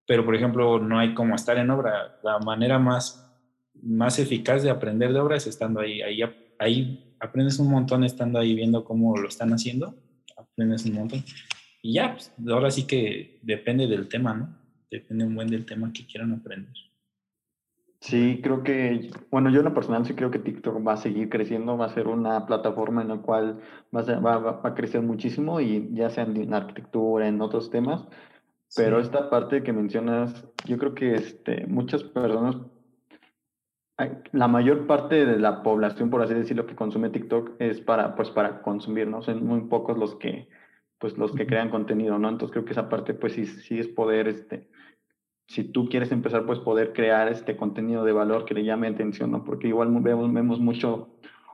pero 0.07 0.25
por 0.25 0.35
ejemplo 0.35 0.79
no 0.79 0.99
hay 0.99 1.13
como 1.13 1.35
estar 1.35 1.57
en 1.57 1.69
obra. 1.69 2.19
La 2.23 2.39
manera 2.39 2.79
más, 2.79 3.31
más 3.81 4.17
eficaz 4.17 4.63
de 4.63 4.71
aprender 4.71 5.13
de 5.13 5.19
obra 5.19 5.37
es 5.37 5.45
estando 5.45 5.79
ahí. 5.79 6.01
Ahí, 6.01 6.21
ahí 6.57 7.15
aprendes 7.19 7.59
un 7.59 7.69
montón 7.69 8.03
estando 8.03 8.39
ahí 8.39 8.55
viendo 8.55 8.83
cómo 8.83 9.15
lo 9.17 9.27
están 9.27 9.51
haciendo, 9.53 9.95
aprendes 10.37 10.85
un 10.85 10.93
montón. 10.93 11.23
Y 11.85 11.93
ya, 11.93 12.13
pues, 12.13 12.33
ahora 12.49 12.71
sí 12.71 12.87
que 12.87 13.37
depende 13.43 13.85
del 13.85 14.09
tema, 14.09 14.33
¿no? 14.33 14.49
Depende 14.89 15.23
un 15.23 15.35
buen 15.35 15.49
del 15.49 15.67
tema 15.67 15.93
que 15.93 16.07
quieran 16.07 16.33
aprender. 16.33 16.73
Sí, 17.99 18.39
creo 18.41 18.63
que, 18.63 19.11
bueno, 19.29 19.51
yo 19.51 19.59
en 19.59 19.65
lo 19.65 19.73
personal 19.75 20.03
sí 20.03 20.15
creo 20.15 20.31
que 20.31 20.39
TikTok 20.39 20.75
va 20.85 20.93
a 20.93 20.97
seguir 20.97 21.29
creciendo, 21.29 21.77
va 21.77 21.85
a 21.85 21.93
ser 21.93 22.07
una 22.07 22.47
plataforma 22.47 23.03
en 23.03 23.09
la 23.09 23.17
cual 23.17 23.61
va 23.95 23.99
a, 23.99 24.19
va, 24.19 24.37
va 24.39 24.61
a 24.63 24.73
crecer 24.73 25.03
muchísimo 25.03 25.61
y 25.61 25.91
ya 25.93 26.09
sea 26.09 26.23
en 26.23 26.51
arquitectura, 26.55 27.27
en 27.27 27.39
otros 27.39 27.69
temas, 27.69 28.07
pero 28.75 28.99
esta 28.99 29.29
parte 29.29 29.61
que 29.61 29.71
mencionas, 29.71 30.43
yo 30.65 30.79
creo 30.79 30.95
que 30.95 31.13
este, 31.13 31.67
muchas 31.67 32.01
personas, 32.01 32.57
la 34.31 34.47
mayor 34.47 34.87
parte 34.87 35.23
de 35.23 35.37
la 35.37 35.61
población, 35.61 36.09
por 36.09 36.23
así 36.23 36.33
decirlo, 36.33 36.65
que 36.65 36.75
consume 36.75 37.11
TikTok 37.11 37.51
es 37.59 37.79
para, 37.79 38.15
pues, 38.15 38.31
para 38.31 38.63
consumir, 38.63 39.07
¿no? 39.07 39.21
Son 39.21 39.45
muy 39.45 39.61
pocos 39.61 39.99
los 39.99 40.15
que, 40.15 40.47
pues, 40.99 41.17
los 41.17 41.33
que 41.33 41.47
crean 41.47 41.69
contenido, 41.69 42.17
¿no? 42.19 42.29
Entonces 42.29 42.53
creo 42.53 42.65
que 42.65 42.71
esa 42.73 42.89
parte, 42.89 43.13
pues, 43.13 43.33
sí, 43.33 43.45
sí 43.45 43.79
es 43.79 43.87
poder, 43.87 44.27
este, 44.27 44.69
si 45.47 45.63
tú 45.63 45.87
quieres 45.89 46.11
empezar, 46.11 46.45
pues, 46.45 46.59
poder 46.59 46.93
crear 46.93 47.27
este 47.29 47.55
contenido 47.55 48.03
de 48.03 48.13
valor 48.13 48.45
que 48.45 48.53
le 48.53 48.63
llame 48.63 48.87
atención, 48.87 49.31
¿no? 49.31 49.43
Porque 49.43 49.67
igual 49.67 49.89
vemos, 50.01 50.31
vemos 50.33 50.59
mucho 50.59 51.09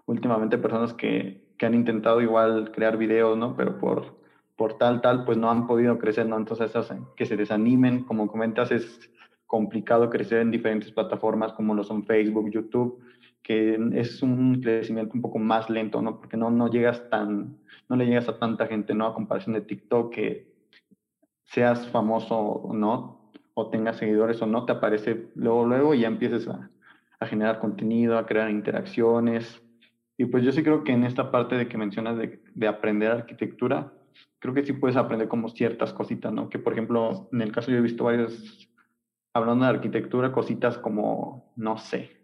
últimamente 0.06 0.58
personas 0.58 0.94
que, 0.94 1.44
que 1.58 1.66
han 1.66 1.74
intentado 1.74 2.22
igual 2.22 2.72
crear 2.72 2.98
videos, 2.98 3.38
¿no? 3.38 3.56
Pero 3.56 3.78
por 3.78 4.22
por 4.62 4.78
tal, 4.78 5.02
tal, 5.02 5.26
pues 5.26 5.40
no 5.40 5.50
han 5.50 5.66
podido 5.66 5.98
crecer, 5.98 6.28
¿no? 6.28 6.38
Entonces, 6.38 6.72
que 7.16 7.26
se 7.26 7.36
desanimen, 7.36 8.04
como 8.04 8.28
comentas, 8.28 8.72
es 8.72 9.10
complicado 9.48 10.12
crecer 10.12 10.40
en 10.40 10.52
diferentes 10.52 10.92
plataformas 10.92 11.54
como 11.54 11.74
lo 11.74 11.84
son 11.84 12.06
Facebook, 12.06 12.52
YouTube, 12.52 13.00
que 13.44 13.78
es 13.94 14.22
un 14.22 14.62
crecimiento 14.62 15.14
un 15.16 15.22
poco 15.22 15.40
más 15.40 15.70
lento, 15.70 16.02
¿no? 16.02 16.20
Porque 16.20 16.38
no, 16.38 16.50
no 16.52 16.70
llegas 16.70 17.10
tan, 17.10 17.58
no 17.90 17.96
le 17.96 18.06
llegas 18.06 18.30
a 18.30 18.38
tanta 18.38 18.68
gente, 18.68 18.94
¿no? 18.94 19.06
A 19.06 19.14
comparación 19.14 19.54
de 19.54 19.62
TikTok, 19.62 20.14
que 20.14 20.52
seas 21.44 21.88
famoso 21.90 22.38
o 22.38 22.74
no, 22.74 23.32
o 23.54 23.70
tengas 23.70 23.98
seguidores 23.98 24.42
o 24.42 24.46
no, 24.46 24.66
te 24.66 24.72
aparece 24.72 25.30
luego, 25.36 25.66
luego 25.66 25.94
y 25.94 26.02
ya 26.02 26.08
empiezas 26.08 26.48
a, 26.48 26.70
a 27.20 27.26
generar 27.26 27.60
contenido, 27.60 28.18
a 28.18 28.26
crear 28.26 28.50
interacciones. 28.50 29.62
Y 30.18 30.26
pues 30.26 30.44
yo 30.44 30.52
sí 30.52 30.64
creo 30.64 30.84
que 30.84 30.92
en 30.92 31.04
esta 31.04 31.32
parte 31.32 31.56
de 31.56 31.68
que 31.68 31.78
mencionas 31.78 32.18
de, 32.18 32.42
de 32.54 32.68
aprender 32.68 33.12
arquitectura, 33.12 33.92
creo 34.40 34.54
que 34.54 34.64
sí 34.64 34.74
puedes 34.74 34.98
aprender 34.98 35.28
como 35.28 35.50
ciertas 35.50 35.94
cositas, 35.94 36.32
¿no? 36.32 36.50
Que 36.50 36.60
por 36.60 36.74
ejemplo, 36.74 37.30
en 37.32 37.42
el 37.42 37.52
caso 37.52 37.72
yo 37.72 37.78
he 37.78 37.82
visto 37.82 38.04
varios, 38.04 38.70
hablando 39.34 39.66
de 39.66 39.72
arquitectura, 39.72 40.32
cositas 40.32 40.78
como, 40.78 41.52
no 41.56 41.78
sé, 41.78 42.21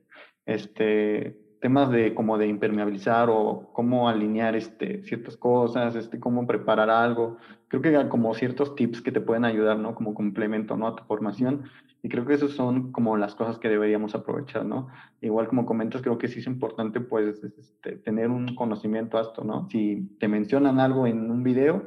este, 0.48 1.38
temas 1.60 1.92
de 1.92 2.16
como 2.16 2.38
de 2.38 2.48
impermeabilizar 2.48 3.30
o 3.30 3.70
cómo 3.74 4.10
alinear 4.10 4.56
este, 4.56 5.04
ciertas 5.04 5.38
cosas, 5.38 5.96
este, 5.96 6.20
cómo 6.20 6.48
preparar 6.48 6.90
algo. 6.90 7.38
Creo 7.68 7.82
que 7.82 8.10
como 8.10 8.34
ciertos 8.34 8.76
tips 8.76 9.02
que 9.02 9.12
te 9.12 9.22
pueden 9.22 9.46
ayudar, 9.46 9.78
¿no? 9.78 9.94
Como 9.94 10.14
complemento, 10.14 10.78
¿no? 10.78 10.88
A 10.88 10.96
tu 10.96 11.04
formación. 11.04 11.64
Y 12.02 12.10
creo 12.10 12.26
que 12.26 12.36
esas 12.36 12.52
son 12.52 12.92
como 12.92 13.18
las 13.18 13.36
cosas 13.36 13.60
que 13.60 13.70
deberíamos 13.70 14.16
aprovechar, 14.16 14.66
¿no? 14.66 14.88
Igual 15.22 15.48
como 15.48 15.66
comentas, 15.66 16.02
creo 16.02 16.18
que 16.18 16.28
sí 16.28 16.40
es 16.40 16.48
importante, 16.48 17.02
pues, 17.02 17.44
este, 17.44 17.98
tener 17.98 18.30
un 18.30 18.56
conocimiento 18.56 19.20
esto, 19.20 19.44
¿no? 19.44 19.68
Si 19.70 20.10
te 20.20 20.28
mencionan 20.28 20.80
algo 20.80 21.08
en 21.08 21.30
un 21.30 21.44
video, 21.44 21.84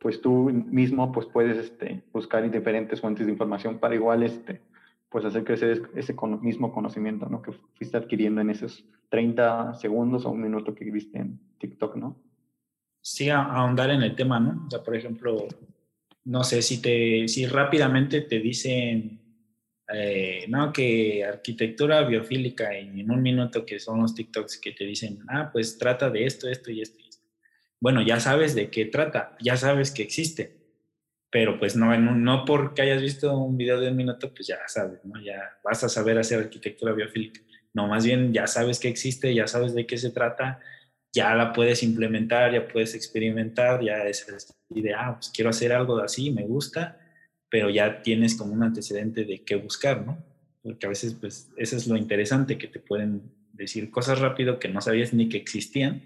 pues 0.00 0.20
tú 0.20 0.50
mismo 0.50 1.10
pues 1.10 1.26
puedes 1.26 1.58
este, 1.58 2.04
buscar 2.12 2.48
diferentes 2.48 3.00
fuentes 3.00 3.26
de 3.26 3.32
información 3.32 3.78
para 3.78 3.96
igual 3.96 4.22
este, 4.22 4.62
pues 5.10 5.24
hacer 5.24 5.44
crecer 5.44 5.90
ese 5.94 6.14
mismo 6.40 6.72
conocimiento 6.72 7.26
¿no? 7.26 7.40
que 7.42 7.52
fuiste 7.74 7.96
adquiriendo 7.96 8.40
en 8.40 8.50
esos 8.50 8.84
30 9.08 9.74
segundos 9.74 10.24
o 10.24 10.30
un 10.30 10.42
minuto 10.42 10.74
que 10.74 10.84
viste 10.90 11.18
en 11.18 11.40
TikTok, 11.58 11.96
¿no? 11.96 12.16
Sí, 13.00 13.30
ahondar 13.30 13.90
en 13.90 14.02
el 14.02 14.14
tema, 14.14 14.38
¿no? 14.38 14.66
O 14.66 14.70
sea, 14.70 14.82
por 14.82 14.94
ejemplo, 14.94 15.46
no 16.24 16.44
sé 16.44 16.60
si 16.60 16.82
te, 16.82 17.26
si 17.26 17.46
rápidamente 17.46 18.22
te 18.22 18.38
dicen, 18.38 19.18
eh, 19.94 20.44
no, 20.48 20.72
que 20.72 21.24
arquitectura 21.24 22.02
biofílica 22.02 22.76
en 22.76 23.10
un 23.10 23.22
minuto 23.22 23.64
que 23.64 23.78
son 23.78 24.02
los 24.02 24.14
TikToks 24.14 24.60
que 24.60 24.72
te 24.72 24.84
dicen, 24.84 25.20
ah, 25.28 25.48
pues 25.50 25.78
trata 25.78 26.10
de 26.10 26.26
esto, 26.26 26.48
esto 26.48 26.70
y 26.70 26.82
esto 26.82 26.98
bueno, 27.80 28.02
ya 28.02 28.18
sabes 28.18 28.54
de 28.54 28.70
qué 28.70 28.86
trata, 28.86 29.36
ya 29.40 29.56
sabes 29.56 29.90
que 29.90 30.02
existe, 30.02 30.57
pero 31.30 31.58
pues 31.58 31.76
no, 31.76 31.96
no 31.98 32.44
porque 32.44 32.82
hayas 32.82 33.02
visto 33.02 33.36
un 33.36 33.56
video 33.56 33.80
de 33.80 33.90
un 33.90 33.96
minuto, 33.96 34.32
pues 34.34 34.46
ya 34.48 34.58
sabes, 34.66 35.04
¿no? 35.04 35.20
Ya 35.20 35.58
vas 35.62 35.84
a 35.84 35.88
saber 35.88 36.18
hacer 36.18 36.38
arquitectura 36.38 36.92
biofílica. 36.92 37.40
No, 37.74 37.86
más 37.86 38.04
bien 38.04 38.32
ya 38.32 38.46
sabes 38.46 38.80
que 38.80 38.88
existe, 38.88 39.34
ya 39.34 39.46
sabes 39.46 39.74
de 39.74 39.86
qué 39.86 39.98
se 39.98 40.10
trata, 40.10 40.60
ya 41.12 41.34
la 41.34 41.52
puedes 41.52 41.82
implementar, 41.82 42.52
ya 42.52 42.66
puedes 42.66 42.94
experimentar, 42.94 43.82
ya 43.82 44.04
es 44.04 44.26
idea, 44.70 45.08
ah, 45.08 45.14
pues 45.14 45.30
quiero 45.30 45.50
hacer 45.50 45.72
algo 45.72 45.98
de 45.98 46.04
así, 46.04 46.30
me 46.30 46.44
gusta, 46.44 46.98
pero 47.50 47.70
ya 47.70 48.02
tienes 48.02 48.34
como 48.34 48.52
un 48.52 48.62
antecedente 48.62 49.24
de 49.24 49.44
qué 49.44 49.56
buscar, 49.56 50.04
¿no? 50.04 50.24
Porque 50.62 50.86
a 50.86 50.88
veces, 50.88 51.14
pues, 51.14 51.50
eso 51.56 51.76
es 51.76 51.86
lo 51.86 51.96
interesante, 51.96 52.58
que 52.58 52.68
te 52.68 52.80
pueden 52.80 53.32
decir 53.52 53.90
cosas 53.90 54.18
rápido 54.18 54.58
que 54.58 54.68
no 54.68 54.80
sabías 54.80 55.12
ni 55.12 55.28
que 55.28 55.38
existían, 55.38 56.02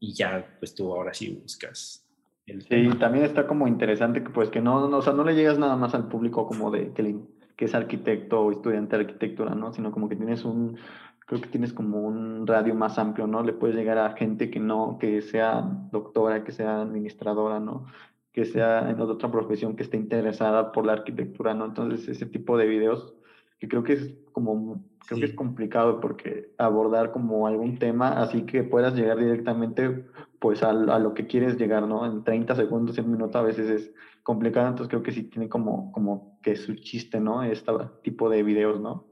y 0.00 0.14
ya 0.14 0.56
pues 0.58 0.74
tú 0.74 0.92
ahora 0.94 1.12
sí 1.14 1.30
buscas. 1.30 2.07
El 2.48 2.62
sí, 2.62 2.88
también 2.98 3.24
está 3.24 3.46
como 3.46 3.68
interesante 3.68 4.24
que 4.24 4.30
pues 4.30 4.48
que 4.48 4.60
no, 4.60 4.88
no, 4.88 4.98
o 4.98 5.02
sea, 5.02 5.12
no 5.12 5.22
le 5.22 5.34
llegas 5.34 5.58
nada 5.58 5.76
más 5.76 5.94
al 5.94 6.08
público 6.08 6.46
como 6.46 6.70
de 6.70 6.92
que, 6.94 7.16
que 7.56 7.64
es 7.66 7.74
arquitecto 7.74 8.40
o 8.40 8.50
estudiante 8.50 8.96
de 8.96 9.02
arquitectura, 9.02 9.54
¿no? 9.54 9.72
Sino 9.72 9.92
como 9.92 10.08
que 10.08 10.16
tienes 10.16 10.46
un, 10.46 10.78
creo 11.26 11.42
que 11.42 11.48
tienes 11.48 11.74
como 11.74 12.00
un 12.00 12.46
radio 12.46 12.74
más 12.74 12.98
amplio, 12.98 13.26
¿no? 13.26 13.42
Le 13.42 13.52
puedes 13.52 13.76
llegar 13.76 13.98
a 13.98 14.16
gente 14.16 14.50
que 14.50 14.60
no, 14.60 14.96
que 14.98 15.20
sea 15.20 15.60
doctora, 15.92 16.42
que 16.42 16.52
sea 16.52 16.80
administradora, 16.80 17.60
¿no? 17.60 17.84
Que 18.32 18.46
sea 18.46 18.88
en 18.90 18.98
otra 18.98 19.30
profesión 19.30 19.76
que 19.76 19.82
esté 19.82 19.98
interesada 19.98 20.72
por 20.72 20.86
la 20.86 20.94
arquitectura, 20.94 21.52
¿no? 21.52 21.66
Entonces, 21.66 22.08
ese 22.08 22.24
tipo 22.24 22.56
de 22.56 22.66
videos 22.66 23.14
que 23.58 23.68
creo 23.68 23.82
que 23.82 23.94
es 23.94 24.14
como, 24.32 24.84
creo 25.06 25.20
que 25.20 25.26
es 25.26 25.34
complicado 25.34 26.00
porque 26.00 26.52
abordar 26.58 27.10
como 27.10 27.46
algún 27.46 27.78
tema 27.78 28.22
así 28.22 28.42
que 28.42 28.62
puedas 28.62 28.94
llegar 28.94 29.18
directamente 29.18 30.06
pues 30.38 30.62
a, 30.62 30.70
a, 30.70 30.98
lo 30.98 31.14
que 31.14 31.26
quieres 31.26 31.56
llegar, 31.56 31.86
¿no? 31.86 32.06
En 32.06 32.22
30 32.22 32.54
segundos, 32.54 32.96
en 32.98 33.06
un 33.06 33.12
minuto 33.12 33.38
a 33.38 33.42
veces 33.42 33.68
es 33.68 33.92
complicado, 34.22 34.68
entonces 34.68 34.90
creo 34.90 35.02
que 35.02 35.12
sí 35.12 35.24
tiene 35.24 35.48
como, 35.48 35.90
como 35.90 36.38
que 36.42 36.54
su 36.54 36.74
chiste, 36.76 37.18
¿no? 37.18 37.42
Este 37.42 37.72
tipo 38.02 38.30
de 38.30 38.42
videos, 38.42 38.80
¿no? 38.80 39.08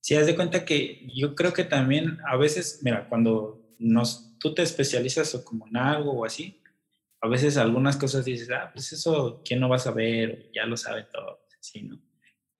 Si 0.00 0.16
haz 0.16 0.26
de 0.26 0.36
cuenta 0.36 0.66
que 0.66 1.08
yo 1.14 1.34
creo 1.34 1.54
que 1.54 1.64
también 1.64 2.18
a 2.28 2.36
veces, 2.36 2.80
mira, 2.82 3.08
cuando 3.08 3.62
nos, 3.78 4.36
tú 4.38 4.52
te 4.52 4.62
especializas 4.62 5.34
o 5.34 5.44
como 5.44 5.66
en 5.66 5.78
algo 5.78 6.12
o 6.12 6.24
así, 6.26 6.60
a 7.22 7.28
veces 7.28 7.56
algunas 7.56 7.96
cosas 7.96 8.24
dices, 8.26 8.50
ah, 8.50 8.70
pues 8.74 8.92
eso, 8.92 9.40
¿quién 9.42 9.60
no 9.60 9.70
va 9.70 9.76
a 9.76 9.78
saber? 9.78 10.50
Ya 10.54 10.66
lo 10.66 10.76
sabe 10.76 11.06
todo, 11.10 11.40
así, 11.58 11.84
¿no? 11.84 11.98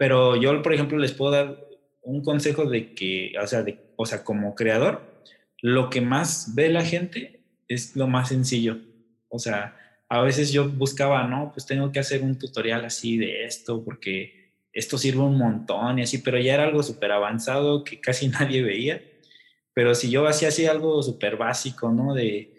Pero 0.04 0.37
yo, 0.37 0.61
por 0.61 0.75
ejemplo, 0.75 0.99
les 0.99 1.14
puedo 1.14 1.32
dar 1.32 1.66
un 2.02 2.23
consejo 2.23 2.66
de 2.66 2.94
que, 2.94 3.32
o 3.42 3.46
sea, 3.46 3.62
de, 3.62 3.78
o 3.96 4.04
sea, 4.04 4.23
como 4.23 4.54
creador, 4.54 5.00
lo 5.62 5.88
que 5.88 6.02
más 6.02 6.54
ve 6.54 6.68
la 6.68 6.84
gente 6.84 7.40
es 7.68 7.96
lo 7.96 8.06
más 8.06 8.28
sencillo. 8.28 8.76
O 9.30 9.38
sea, 9.38 9.75
a 10.11 10.20
veces 10.20 10.52
yo 10.52 10.68
buscaba, 10.68 11.26
no, 11.26 11.52
pues 11.54 11.64
tengo 11.64 11.90
que 11.90 12.00
hacer 12.00 12.20
un 12.20 12.38
tutorial 12.38 12.84
así 12.84 13.16
de 13.16 13.46
esto 13.46 13.82
porque 13.82 14.52
esto 14.75 14.99
sirve 14.99 15.23
un 15.23 15.38
montón 15.38 15.99
y 15.99 16.02
así, 16.02 16.18
pero 16.18 16.38
ya 16.38 16.52
era 16.52 16.64
algo 16.64 16.82
súper 16.82 17.11
avanzado 17.11 17.82
que 17.82 17.99
casi 17.99 18.28
nadie 18.40 18.62
veía. 18.62 19.02
Pero 19.73 19.94
si 19.94 20.11
yo 20.11 20.28
hacía 20.28 20.49
así 20.49 20.66
algo 20.66 21.02
súper 21.02 21.38
básico, 21.38 21.90
¿no? 21.90 22.12
De, 22.12 22.53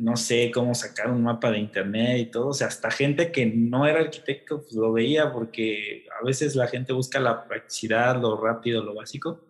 no 0.00 0.16
sé, 0.16 0.50
cómo 0.52 0.74
sacar 0.74 1.10
un 1.10 1.22
mapa 1.22 1.50
de 1.50 1.58
internet 1.58 2.18
y 2.18 2.26
todo, 2.26 2.48
o 2.48 2.54
sea, 2.54 2.68
hasta 2.68 2.90
gente 2.90 3.30
que 3.30 3.44
no 3.44 3.86
era 3.86 4.00
arquitecto, 4.00 4.62
pues 4.62 4.72
lo 4.72 4.92
veía 4.92 5.30
porque 5.30 6.06
a 6.18 6.24
veces 6.24 6.56
la 6.56 6.68
gente 6.68 6.94
busca 6.94 7.20
la 7.20 7.46
practicidad, 7.46 8.20
lo 8.20 8.40
rápido, 8.40 8.82
lo 8.82 8.94
básico, 8.94 9.44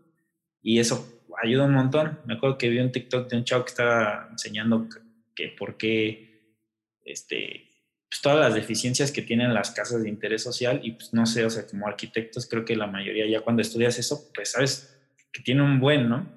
y 0.61 0.81
eso 0.81 1.23
ayuda 1.41 1.67
un 1.67 1.75
montón. 1.75 2.19
Me 2.27 2.35
acuerdo 2.35 2.59
que 2.59 2.69
vi 2.69 2.81
un 2.81 2.91
TikTok 2.91 3.31
de 3.31 3.37
un 3.37 3.45
chavo 3.45 3.65
que 3.65 3.71
estaba 3.71 4.29
enseñando 4.31 4.89
que, 5.37 5.49
por 5.57 5.77
qué, 5.77 6.57
este, 7.05 7.71
pues, 8.09 8.21
todas 8.21 8.41
las 8.41 8.55
deficiencias 8.55 9.13
que 9.13 9.23
tienen 9.23 9.55
las 9.55 9.71
casas 9.71 10.03
de 10.03 10.09
interés 10.09 10.43
social 10.43 10.81
y 10.83 10.93
pues 10.93 11.15
no 11.15 11.27
sé, 11.27 11.45
o 11.45 11.51
sea, 11.51 11.65
como 11.67 11.87
arquitectos 11.87 12.47
creo 12.47 12.65
que 12.65 12.75
la 12.75 12.89
mayoría 12.89 13.27
ya 13.29 13.41
cuando 13.41 13.63
estudias 13.63 13.99
eso, 13.99 14.31
pues 14.35 14.51
sabes 14.51 14.99
que 15.33 15.43
tiene 15.43 15.63
un 15.63 15.79
buen, 15.79 16.09
¿no? 16.09 16.29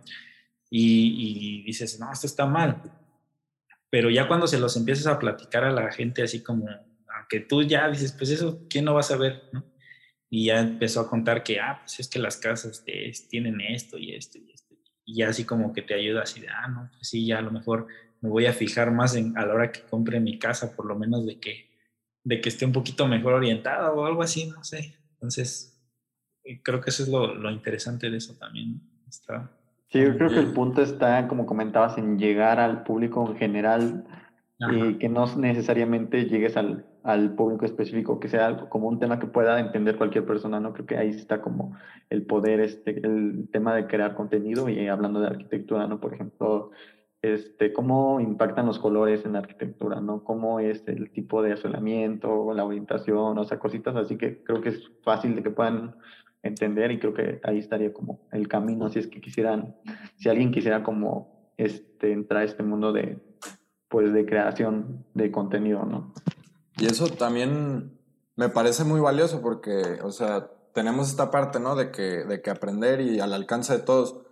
Y 0.70 1.64
dices, 1.64 2.00
no, 2.00 2.12
esto 2.12 2.28
está 2.28 2.46
mal. 2.46 2.82
Pero 3.94 4.10
ya 4.10 4.28
cuando 4.28 4.48
se 4.48 4.60
los 4.60 4.76
empiezas 4.76 5.06
a 5.06 5.20
platicar 5.20 5.64
a 5.64 5.72
la 5.72 5.92
gente 5.92 6.24
así 6.24 6.42
como, 6.42 6.68
aunque 7.16 7.42
tú 7.42 7.62
ya 7.62 7.88
dices, 7.92 8.12
pues 8.12 8.32
eso, 8.32 8.66
¿quién 8.68 8.86
no 8.86 8.96
va 8.96 9.02
a 9.02 9.04
saber, 9.04 9.44
no? 9.54 9.64
Y 10.32 10.46
ya 10.46 10.62
empezó 10.62 11.02
a 11.02 11.08
contar 11.08 11.44
que, 11.44 11.60
ah, 11.60 11.78
pues 11.80 12.00
es 12.00 12.08
que 12.08 12.18
las 12.18 12.38
casas 12.38 12.84
tienen 13.30 13.62
esto 13.62 14.00
y 14.00 14.16
esto 14.16 14.40
y 14.40 14.52
esto. 14.52 14.74
Y 15.06 15.18
ya 15.18 15.30
así 15.30 15.46
como 15.46 15.74
que 15.74 15.84
te 15.84 15.94
ayuda 15.94 16.24
así 16.24 16.40
de, 16.40 16.48
ah, 16.50 16.68
no, 16.70 16.90
pues 16.92 17.08
sí, 17.08 17.28
ya 17.28 17.38
a 17.38 17.44
lo 17.44 17.52
mejor 17.52 17.86
me 18.20 18.30
voy 18.30 18.48
a 18.48 18.54
fijar 18.54 18.90
más 18.90 19.16
en, 19.16 19.38
a 19.38 19.46
la 19.46 19.54
hora 19.54 19.72
que 19.72 19.84
compre 19.84 20.20
mi 20.20 20.40
casa, 20.40 20.76
por 20.76 20.88
lo 20.88 20.98
menos 20.98 21.28
de 21.28 21.40
que, 21.40 21.70
de 22.24 22.42
que 22.42 22.50
esté 22.50 22.66
un 22.66 22.72
poquito 22.72 23.08
mejor 23.08 23.34
orientada 23.34 23.92
o 23.92 24.08
algo 24.08 24.24
así, 24.24 24.48
no 24.48 24.64
sé. 24.64 24.98
Entonces, 25.12 25.80
eh, 26.44 26.64
creo 26.64 26.82
que 26.82 26.90
eso 26.90 27.04
es 27.04 27.10
lo, 27.10 27.36
lo 27.36 27.52
interesante 27.52 28.10
de 28.10 28.18
eso 28.18 28.36
también. 28.40 28.82
Está, 29.08 29.56
sí, 29.94 30.02
yo 30.02 30.18
creo 30.18 30.30
que 30.30 30.40
el 30.40 30.54
punto 30.54 30.82
está, 30.82 31.28
como 31.28 31.46
comentabas, 31.46 31.98
en 32.00 32.18
llegar 32.18 32.60
al 32.60 32.84
público 32.84 33.26
en 33.30 33.36
general 33.38 34.04
y 34.72 34.98
que 34.98 35.08
no 35.08 35.26
necesariamente 35.36 36.26
llegues 36.26 36.58
al, 36.58 36.86
al 37.04 37.36
público 37.36 37.66
específico, 37.66 38.20
que 38.20 38.28
sea 38.28 38.70
como 38.70 38.88
un 38.88 39.00
tema 39.00 39.20
que 39.20 39.28
pueda 39.28 39.60
entender 39.60 39.96
cualquier 39.98 40.26
persona, 40.26 40.60
¿no? 40.60 40.74
Creo 40.74 40.86
que 40.88 40.98
ahí 40.98 41.10
está 41.10 41.42
como 41.42 41.78
el 42.10 42.26
poder, 42.26 42.60
este, 42.60 43.06
el 43.06 43.50
tema 43.52 43.76
de 43.76 43.86
crear 43.86 44.16
contenido 44.16 44.68
y 44.68 44.88
hablando 44.88 45.20
de 45.20 45.28
arquitectura, 45.28 45.86
¿no? 45.86 46.00
Por 46.00 46.14
ejemplo, 46.14 46.72
este, 47.22 47.72
cómo 47.72 48.20
impactan 48.20 48.66
los 48.66 48.80
colores 48.80 49.26
en 49.26 49.34
la 49.34 49.40
arquitectura, 49.40 50.02
¿no? 50.02 50.24
Cómo 50.24 50.60
es 50.60 50.84
el 50.88 51.12
tipo 51.12 51.44
de 51.44 51.54
asolamiento, 51.54 52.54
la 52.54 52.66
orientación, 52.66 53.38
o 53.38 53.44
sea, 53.44 53.60
cositas 53.60 53.96
así 53.96 54.18
que 54.18 54.44
creo 54.44 54.62
que 54.62 54.70
es 54.70 54.92
fácil 55.04 55.36
de 55.36 55.44
que 55.44 55.52
puedan 55.52 55.96
entender 56.44 56.92
y 56.92 57.00
creo 57.00 57.14
que 57.14 57.40
ahí 57.44 57.60
estaría 57.60 57.92
como 57.94 58.28
el 58.32 58.48
camino, 58.48 58.90
si 58.90 59.00
es 59.00 59.08
que 59.08 59.22
quisieran, 59.22 59.76
si 60.18 60.30
alguien 60.30 60.52
quisiera 60.52 60.84
como 60.84 61.54
este, 61.58 62.12
entrar 62.12 62.42
a 62.42 62.46
este 62.46 62.64
mundo 62.64 62.92
de, 62.92 63.18
pues, 63.90 64.14
de 64.14 64.26
creación 64.26 65.06
de 65.14 65.32
contenido, 65.32 65.86
¿no? 65.86 66.14
Y 66.78 66.86
eso 66.86 67.08
también 67.08 67.98
me 68.36 68.50
parece 68.50 68.84
muy 68.84 69.00
valioso 69.00 69.42
porque, 69.42 70.00
o 70.04 70.12
sea, 70.12 70.50
tenemos 70.74 71.10
esta 71.10 71.32
parte, 71.32 71.60
¿no? 71.60 71.76
De 71.76 71.92
que, 71.92 72.26
de 72.26 72.42
que 72.42 72.50
aprender 72.50 73.02
y 73.02 73.20
al 73.20 73.34
alcance 73.34 73.74
de 73.74 73.84
todos 73.84 74.24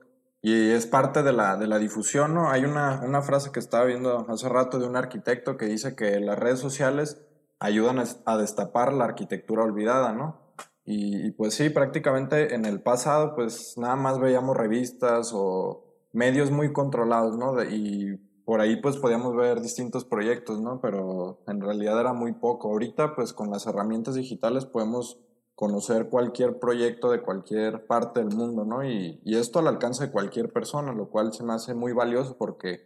y 0.42 0.72
es 0.72 0.88
parte 0.88 1.22
de 1.22 1.34
la, 1.34 1.56
de 1.56 1.68
la 1.68 1.78
difusión, 1.78 2.34
¿no? 2.34 2.50
Hay 2.50 2.66
una, 2.66 3.02
una, 3.06 3.22
frase 3.22 3.52
que 3.52 3.60
estaba 3.60 3.86
viendo 3.86 4.26
hace 4.28 4.50
rato 4.50 4.80
de 4.80 4.88
un 4.88 4.96
arquitecto 4.96 5.56
que 5.56 5.68
dice 5.68 5.96
que 5.96 6.20
las 6.20 6.38
redes 6.40 6.60
sociales 6.60 7.22
ayudan 7.60 8.04
a, 8.26 8.38
destapar 8.38 8.92
la 8.92 9.06
arquitectura 9.06 9.64
olvidada, 9.64 10.14
¿no? 10.14 10.51
Y, 10.84 11.32
pues 11.32 11.54
sí, 11.54 11.70
prácticamente 11.70 12.56
en 12.56 12.66
el 12.66 12.82
pasado 12.82 13.36
pues 13.36 13.78
nada 13.78 13.96
más 13.96 14.20
veíamos 14.20 14.58
revistas 14.58 15.32
o 15.34 15.86
medios 16.12 16.52
muy 16.52 16.74
controlados, 16.74 17.38
¿no? 17.38 17.64
y 17.64 18.20
por 18.46 18.60
ahí 18.60 18.82
pues 18.82 18.98
podíamos 18.98 19.36
ver 19.36 19.62
distintos 19.62 20.04
proyectos, 20.04 20.60
¿no? 20.60 20.82
Pero 20.82 21.42
en 21.48 21.62
realidad 21.62 22.00
era 22.00 22.14
muy 22.14 22.34
poco. 22.34 22.70
Ahorita 22.70 23.16
pues 23.16 23.34
con 23.34 23.50
las 23.52 23.66
herramientas 23.66 24.16
digitales 24.16 24.66
podemos 24.66 25.20
conocer 25.56 26.10
cualquier 26.10 26.60
proyecto 26.60 27.12
de 27.12 27.22
cualquier 27.22 27.86
parte 27.86 28.20
del 28.20 28.36
mundo, 28.36 28.66
¿no? 28.66 28.84
Y, 28.84 29.22
y, 29.24 29.38
esto 29.38 29.60
al 29.60 29.68
alcance 29.68 30.06
de 30.08 30.12
cualquier 30.12 30.52
persona, 30.52 30.92
lo 30.92 31.10
cual 31.10 31.34
se 31.34 31.44
me 31.44 31.54
hace 31.54 31.76
muy 31.76 31.94
valioso 31.94 32.36
porque 32.38 32.82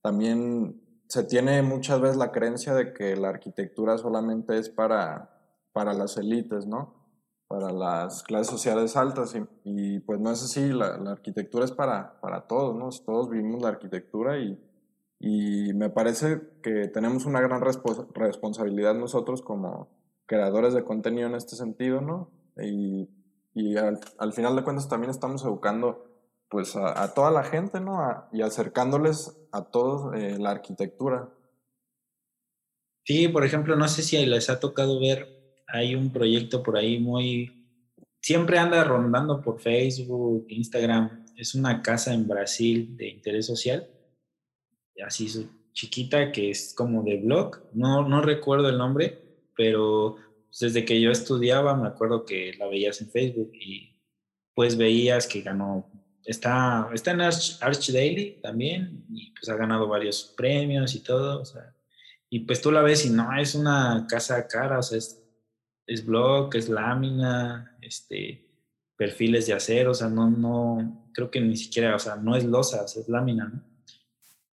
también 0.00 0.80
se 1.08 1.24
tiene 1.24 1.60
muchas 1.62 2.00
veces 2.00 2.16
la 2.16 2.30
creencia 2.30 2.72
de 2.72 2.92
que 2.92 3.16
la 3.16 3.30
arquitectura 3.30 3.98
solamente 3.98 4.56
es 4.58 4.70
para, 4.70 5.36
para 5.72 5.92
las 5.92 6.16
élites, 6.16 6.66
¿no? 6.66 6.99
Para 7.50 7.72
las 7.72 8.22
clases 8.22 8.46
sociales 8.46 8.96
altas 8.96 9.34
y, 9.34 9.42
y 9.64 9.98
pues 9.98 10.20
no 10.20 10.30
es 10.30 10.40
así, 10.40 10.68
la, 10.68 10.98
la, 10.98 11.10
arquitectura 11.10 11.64
es 11.64 11.72
para, 11.72 12.20
para 12.20 12.42
todos, 12.46 12.76
¿no? 12.76 12.90
Todos 13.04 13.28
vivimos 13.28 13.60
la 13.60 13.70
arquitectura 13.70 14.38
y, 14.38 14.56
y 15.18 15.72
me 15.74 15.90
parece 15.90 16.42
que 16.62 16.86
tenemos 16.86 17.26
una 17.26 17.40
gran 17.40 17.60
responsabilidad 17.60 18.94
nosotros 18.94 19.42
como 19.42 19.88
creadores 20.26 20.74
de 20.74 20.84
contenido 20.84 21.26
en 21.26 21.34
este 21.34 21.56
sentido, 21.56 22.00
¿no? 22.00 22.30
Y, 22.56 23.08
y 23.52 23.76
al, 23.76 23.98
al, 24.18 24.32
final 24.32 24.54
de 24.54 24.62
cuentas 24.62 24.88
también 24.88 25.10
estamos 25.10 25.44
educando 25.44 26.06
pues 26.48 26.76
a, 26.76 27.02
a 27.02 27.14
toda 27.14 27.32
la 27.32 27.42
gente, 27.42 27.80
¿no? 27.80 27.98
y 28.32 28.42
acercándoles 28.42 29.36
a 29.50 29.64
todos 29.64 30.14
eh, 30.14 30.38
la 30.38 30.50
arquitectura. 30.50 31.30
Sí, 33.04 33.26
por 33.26 33.44
ejemplo, 33.44 33.74
no 33.74 33.88
sé 33.88 34.02
si 34.02 34.24
les 34.24 34.50
ha 34.50 34.60
tocado 34.60 35.00
ver, 35.00 35.39
hay 35.72 35.94
un 35.94 36.12
proyecto 36.12 36.62
por 36.62 36.76
ahí 36.76 36.98
muy, 36.98 37.66
siempre 38.20 38.58
anda 38.58 38.82
rondando 38.84 39.40
por 39.40 39.60
Facebook, 39.60 40.46
Instagram, 40.48 41.24
es 41.36 41.54
una 41.54 41.82
casa 41.82 42.12
en 42.12 42.28
Brasil 42.28 42.96
de 42.96 43.08
interés 43.08 43.46
social, 43.46 43.88
así 45.04 45.28
chiquita 45.72 46.32
que 46.32 46.50
es 46.50 46.74
como 46.74 47.02
de 47.02 47.16
blog, 47.16 47.62
no, 47.72 48.06
no 48.06 48.20
recuerdo 48.22 48.68
el 48.68 48.78
nombre, 48.78 49.18
pero 49.56 50.16
desde 50.58 50.84
que 50.84 51.00
yo 51.00 51.10
estudiaba 51.10 51.76
me 51.76 51.88
acuerdo 51.88 52.24
que 52.24 52.54
la 52.58 52.66
veías 52.66 53.00
en 53.00 53.10
Facebook 53.10 53.52
y 53.54 53.96
pues 54.54 54.76
veías 54.76 55.26
que 55.26 55.42
ganó, 55.42 55.90
está, 56.24 56.90
está 56.92 57.12
en 57.12 57.20
Arch, 57.20 57.58
Arch 57.60 57.90
Daily 57.92 58.40
también 58.42 59.04
y 59.10 59.30
pues 59.32 59.48
ha 59.48 59.56
ganado 59.56 59.88
varios 59.88 60.34
premios 60.36 60.94
y 60.94 61.02
todo, 61.02 61.40
o 61.40 61.44
sea, 61.44 61.74
y 62.28 62.40
pues 62.40 62.60
tú 62.60 62.70
la 62.70 62.82
ves 62.82 63.06
y 63.06 63.10
no, 63.10 63.36
es 63.38 63.54
una 63.54 64.06
casa 64.08 64.46
cara, 64.46 64.78
o 64.78 64.82
sea, 64.82 64.98
es, 64.98 65.22
es 65.90 66.06
blog, 66.06 66.54
es 66.54 66.68
lámina, 66.68 67.76
este, 67.82 68.46
perfiles 68.96 69.48
de 69.48 69.54
acero, 69.54 69.90
o 69.90 69.94
sea, 69.94 70.08
no, 70.08 70.30
no, 70.30 71.10
creo 71.12 71.30
que 71.30 71.40
ni 71.40 71.56
siquiera, 71.56 71.96
o 71.96 71.98
sea, 71.98 72.14
no 72.14 72.36
es 72.36 72.44
losa, 72.44 72.84
es 72.84 73.08
lámina, 73.08 73.48
¿no? 73.48 73.64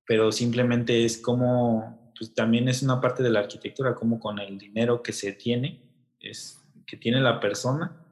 Pero 0.05 0.31
simplemente 0.31 1.05
es 1.05 1.17
como 1.17 2.13
pues 2.17 2.33
también 2.33 2.67
es 2.67 2.81
una 2.81 2.99
parte 2.99 3.21
de 3.21 3.29
la 3.29 3.41
arquitectura, 3.41 3.93
como 3.93 4.19
con 4.19 4.39
el 4.39 4.57
dinero 4.57 5.03
que 5.03 5.13
se 5.13 5.33
tiene, 5.33 5.83
es, 6.19 6.59
que 6.87 6.97
tiene 6.97 7.21
la 7.21 7.39
persona, 7.39 8.03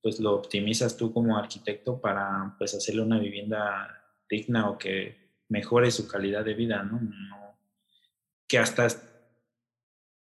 pues 0.00 0.20
lo 0.20 0.34
optimizas 0.34 0.96
tú 0.96 1.12
como 1.12 1.36
arquitecto 1.36 2.00
para 2.00 2.54
pues 2.56 2.74
hacerle 2.74 3.02
una 3.02 3.18
vivienda 3.18 4.14
digna 4.28 4.70
o 4.70 4.78
que 4.78 5.42
mejore 5.48 5.90
su 5.90 6.06
calidad 6.06 6.44
de 6.44 6.54
vida, 6.54 6.84
¿no? 6.84 7.00
que 8.46 8.58
hasta 8.58 8.86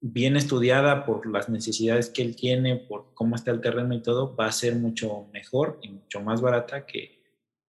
bien 0.06 0.36
estudiada 0.36 1.06
por 1.06 1.26
las 1.26 1.48
necesidades 1.48 2.10
que 2.10 2.20
él 2.20 2.36
tiene, 2.36 2.76
por 2.76 3.14
cómo 3.14 3.36
está 3.36 3.52
el 3.52 3.62
terreno 3.62 3.94
y 3.94 4.02
todo, 4.02 4.36
va 4.36 4.48
a 4.48 4.52
ser 4.52 4.74
mucho 4.74 5.30
mejor 5.32 5.78
y 5.80 5.88
mucho 5.88 6.20
más 6.20 6.42
barata 6.42 6.84
que 6.84 7.22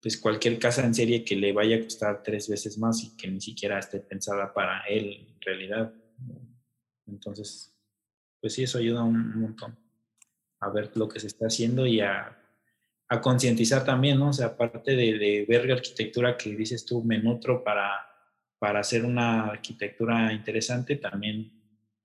pues 0.02 0.18
cualquier 0.18 0.58
casa 0.58 0.84
en 0.84 0.92
serie 0.92 1.24
que 1.24 1.36
le 1.36 1.52
vaya 1.52 1.76
a 1.76 1.84
costar 1.84 2.24
tres 2.24 2.48
veces 2.48 2.78
más 2.78 3.00
y 3.04 3.16
que 3.16 3.30
ni 3.30 3.40
siquiera 3.40 3.78
esté 3.78 4.00
pensada 4.00 4.52
para 4.52 4.80
él 4.88 5.28
en 5.28 5.40
realidad. 5.40 5.94
Entonces, 7.06 7.72
pues 8.40 8.54
sí, 8.54 8.64
eso 8.64 8.78
ayuda 8.78 9.04
un 9.04 9.40
montón 9.40 9.78
a 10.58 10.68
ver 10.70 10.90
lo 10.96 11.08
que 11.08 11.20
se 11.20 11.28
está 11.28 11.46
haciendo 11.46 11.86
y 11.86 12.00
a, 12.00 12.36
a 13.08 13.20
concientizar 13.20 13.84
también, 13.84 14.18
¿no? 14.18 14.30
O 14.30 14.32
sea, 14.32 14.46
aparte 14.46 14.96
de, 14.96 15.16
de, 15.16 15.46
ver 15.48 15.64
la 15.66 15.74
arquitectura 15.74 16.36
que 16.36 16.56
dices 16.56 16.84
tú, 16.84 17.04
me 17.04 17.20
nutro 17.20 17.62
para, 17.62 17.92
para 18.58 18.80
hacer 18.80 19.04
una 19.04 19.46
arquitectura 19.46 20.32
interesante, 20.32 20.96
también 20.96 21.56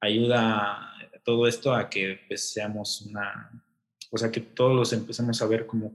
ayuda 0.02 0.92
todo 1.24 1.48
esto 1.48 1.74
a 1.74 1.90
que 1.90 2.20
pues, 2.28 2.52
seamos 2.52 3.02
una, 3.02 3.64
o 4.10 4.18
sea, 4.18 4.32
que 4.32 4.42
todos 4.42 4.76
los 4.76 4.92
empecemos 4.94 5.42
a 5.42 5.48
ver 5.48 5.66
como 5.66 5.94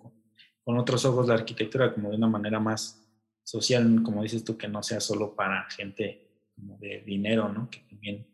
con 0.65 0.79
otros 0.79 1.05
ojos 1.05 1.29
la 1.29 1.35
arquitectura 1.35 1.93
como 1.93 2.11
de 2.11 2.17
una 2.17 2.29
manera 2.29 2.59
más 2.59 3.05
social, 3.43 4.03
como 4.03 4.23
dices 4.23 4.45
tú, 4.45 4.57
que 4.57 4.69
no 4.69 4.83
sea 4.83 5.01
solo 5.01 5.35
para 5.35 5.69
gente 5.71 6.47
como 6.55 6.79
de 6.79 7.03
dinero, 7.03 7.49
¿no? 7.53 7.69
Que 7.71 7.81
también 7.81 8.27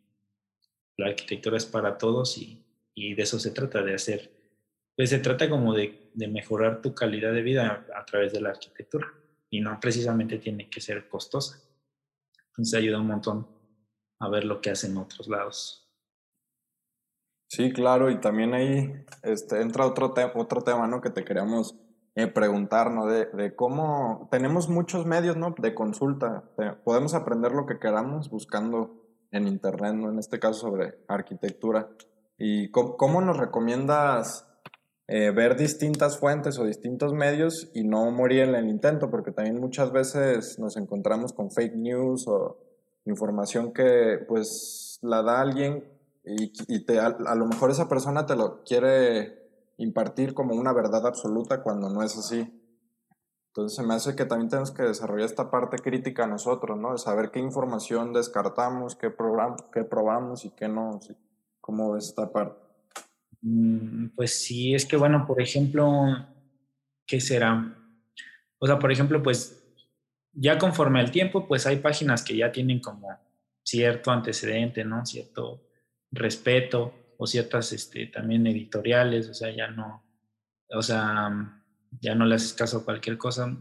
la 0.97 1.09
arquitectura 1.09 1.57
es 1.57 1.67
para 1.67 1.99
todos 1.99 2.39
y, 2.39 2.65
y 2.95 3.15
de 3.15 3.23
eso 3.23 3.39
se 3.39 3.51
trata, 3.51 3.83
de 3.83 3.95
hacer, 3.95 4.31
pues 4.97 5.11
se 5.11 5.19
trata 5.19 5.51
como 5.51 5.75
de, 5.75 6.11
de, 6.15 6.29
mejorar 6.29 6.81
tu 6.81 6.95
calidad 6.95 7.33
de 7.33 7.43
vida 7.43 7.87
a 7.95 8.05
través 8.05 8.33
de 8.33 8.41
la 8.41 8.51
arquitectura 8.51 9.07
y 9.51 9.61
no 9.61 9.79
precisamente 9.81 10.39
tiene 10.39 10.71
que 10.71 10.81
ser 10.81 11.09
costosa. 11.09 11.61
Entonces 12.49 12.75
ayuda 12.75 13.01
un 13.01 13.07
montón 13.09 13.47
a 14.23 14.29
ver 14.29 14.45
lo 14.45 14.61
que 14.61 14.71
hacen 14.71 14.97
otros 14.97 15.29
lados. 15.29 15.91
Sí, 17.49 17.73
claro, 17.73 18.09
y 18.11 18.21
también 18.21 18.55
ahí 18.55 19.05
este, 19.23 19.61
entra 19.61 19.85
otro, 19.85 20.15
otro 20.37 20.63
tema 20.63 20.87
¿no? 20.87 21.03
que 21.03 21.11
te 21.11 21.25
queríamos 21.25 21.77
eh, 22.15 22.29
preguntar, 22.29 22.91
¿no? 22.91 23.07
De, 23.07 23.27
de, 23.27 23.55
cómo 23.55 24.29
tenemos 24.31 24.69
muchos 24.69 25.07
medios 25.07 25.37
¿no? 25.37 25.55
de 25.59 25.75
consulta, 25.75 26.45
podemos 26.85 27.15
aprender 27.15 27.53
lo 27.53 27.67
que 27.67 27.79
queramos 27.79 28.31
buscando 28.31 29.03
en 29.33 29.49
Internet, 29.49 29.95
¿no? 29.95 30.11
en 30.11 30.19
este 30.19 30.39
caso 30.39 30.61
sobre 30.61 31.05
arquitectura. 31.09 31.91
¿Y 32.39 32.71
cómo, 32.71 33.21
nos 33.21 33.37
recomiendas 33.37 34.49
eh, 35.09 35.31
ver 35.31 35.57
distintas 35.57 36.19
fuentes 36.19 36.59
o 36.59 36.65
distintos 36.65 37.13
medios 37.13 37.71
y 37.75 37.85
no 37.85 38.11
morir 38.13 38.45
en 38.45 38.55
el 38.55 38.69
intento? 38.69 39.11
Porque 39.11 39.33
también 39.33 39.61
muchas 39.61 39.93
veces 39.93 40.59
nos 40.59 40.77
encontramos 40.77 41.33
con 41.33 41.51
fake 41.51 41.77
news 41.77 42.27
o 42.29 42.72
información 43.05 43.73
que 43.73 44.25
pues 44.29 44.99
la 45.03 45.23
da 45.23 45.41
alguien 45.41 45.85
y, 46.25 46.53
y 46.69 46.85
te, 46.85 47.01
a, 47.01 47.35
lo 47.35 47.47
mejor 47.47 47.71
esa 47.71 47.89
persona 47.89 48.27
te 48.27 48.37
lo 48.37 48.63
quiere 48.65 49.43
impartir 49.79 50.35
como 50.35 50.55
una 50.55 50.73
verdad 50.73 51.07
absoluta 51.07 51.63
cuando 51.63 51.91
no 51.91 52.03
es 52.03 52.17
así. 52.17 52.59
Entonces 53.49 53.77
se 53.77 53.83
me 53.83 53.95
hace 53.95 54.17
que 54.17 54.25
también 54.25 54.49
tenemos 54.49 54.71
que 54.71 54.83
desarrollar 54.83 55.27
esta 55.27 55.51
parte 55.51 55.77
crítica 55.79 56.27
nosotros, 56.27 56.79
¿no? 56.79 56.93
De 56.93 56.99
saber 56.99 57.31
qué 57.31 57.41
información 57.41 58.13
descartamos, 58.13 58.97
qué, 58.97 59.13
qué 59.73 59.85
probamos 59.85 60.45
y 60.45 60.51
qué 60.51 60.69
no. 60.69 61.01
¿Cómo 61.61 61.93
ves 61.93 62.09
esta 62.09 62.33
parte? 62.33 62.61
Mm, 63.43 64.09
pues 64.17 64.43
sí, 64.43 64.75
es 64.75 64.87
que 64.87 64.97
bueno, 64.97 65.27
por 65.27 65.43
ejemplo, 65.43 65.91
¿qué 67.07 67.21
será? 67.21 67.77
O 68.59 68.67
sea, 68.67 68.79
por 68.79 68.91
ejemplo, 68.91 69.23
pues 69.23 69.62
ya 70.33 70.59
conforme 70.59 71.01
al 71.01 71.11
tiempo, 71.11 71.47
pues 71.47 71.67
hay 71.67 71.77
páginas 71.77 72.23
que 72.23 72.37
ya 72.37 72.53
tienen 72.53 72.81
como 72.81 73.09
cierto 73.63 74.11
antecedente, 74.11 74.85
¿no? 74.85 75.05
Cierto 75.07 75.69
respeto 76.11 77.15
o 77.19 77.27
ciertas 77.27 77.73
este, 77.73 78.07
también 78.07 78.47
editoriales, 78.47 79.29
o 79.29 79.35
sea, 79.35 79.51
ya 79.51 79.69
no, 79.69 80.05
o 80.69 80.83
sea, 80.83 81.63
ya 82.01 82.15
no 82.15 82.25
le 82.25 82.35
haces 82.35 82.55
caso 82.55 82.79
a 82.79 82.85
cualquier 82.85 83.19
cosa. 83.19 83.57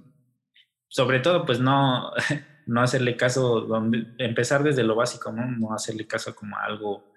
Sobre 0.87 1.19
todo, 1.19 1.45
pues 1.45 1.59
no, 1.59 2.11
no 2.65 2.81
hacerle 2.81 3.15
caso, 3.15 3.61
donde, 3.61 4.13
empezar 4.17 4.63
desde 4.63 4.83
lo 4.83 4.95
básico, 4.95 5.31
¿no? 5.31 5.45
No 5.45 5.73
hacerle 5.73 6.07
caso 6.07 6.35
como 6.35 6.57
algo 6.57 7.11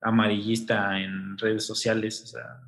amarillista 0.00 0.98
en 0.98 1.38
redes 1.38 1.64
sociales, 1.64 2.22
o 2.22 2.26
sea, 2.26 2.60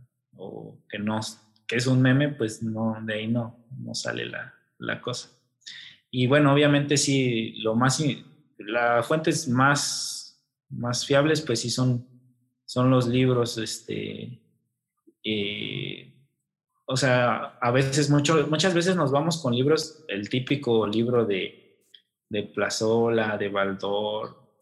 que 0.88 0.98
no, 0.98 1.20
que 1.66 1.76
es 1.76 1.86
un 1.86 2.00
meme, 2.02 2.28
pues 2.30 2.62
no, 2.62 2.96
de 3.02 3.14
ahí 3.14 3.26
no, 3.28 3.66
no 3.78 3.94
sale 3.94 4.26
la, 4.26 4.54
la 4.78 5.00
cosa. 5.00 5.30
Y 6.16 6.28
bueno, 6.28 6.52
obviamente 6.52 6.96
sí, 6.96 7.56
lo 7.62 7.74
más, 7.74 8.00
las 8.58 9.04
fuentes 9.04 9.48
más, 9.48 10.40
más 10.68 11.04
fiables, 11.04 11.40
pues 11.40 11.58
sí 11.58 11.70
son, 11.70 12.06
son 12.64 12.88
los 12.88 13.08
libros, 13.08 13.58
este, 13.58 14.40
eh, 15.24 16.14
o 16.86 16.96
sea, 16.96 17.58
a 17.60 17.70
veces, 17.72 18.10
mucho, 18.10 18.46
muchas 18.48 18.74
veces 18.74 18.94
nos 18.94 19.10
vamos 19.10 19.42
con 19.42 19.56
libros, 19.56 20.04
el 20.06 20.28
típico 20.28 20.86
libro 20.86 21.26
de, 21.26 21.84
de 22.28 22.44
Plazola, 22.44 23.36
de 23.36 23.48
Baldor, 23.48 24.54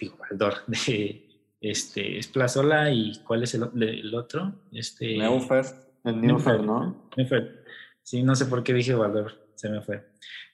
digo, 0.00 0.16
Baldor, 0.16 0.54
de 0.66 1.28
este, 1.60 2.18
es 2.18 2.26
Plazola 2.26 2.90
y 2.90 3.22
¿cuál 3.22 3.44
es 3.44 3.54
el, 3.54 3.70
el 3.80 4.12
otro? 4.16 4.52
Este, 4.72 5.16
Neufer. 5.16 5.64
El 6.02 6.20
Neufer, 6.22 6.60
¿no? 6.60 7.08
Neufer. 7.16 7.64
Sí, 8.02 8.24
no 8.24 8.34
sé 8.34 8.46
por 8.46 8.64
qué 8.64 8.74
dije 8.74 8.94
Valor, 8.94 9.52
se 9.54 9.68
me 9.68 9.80
fue. 9.80 10.02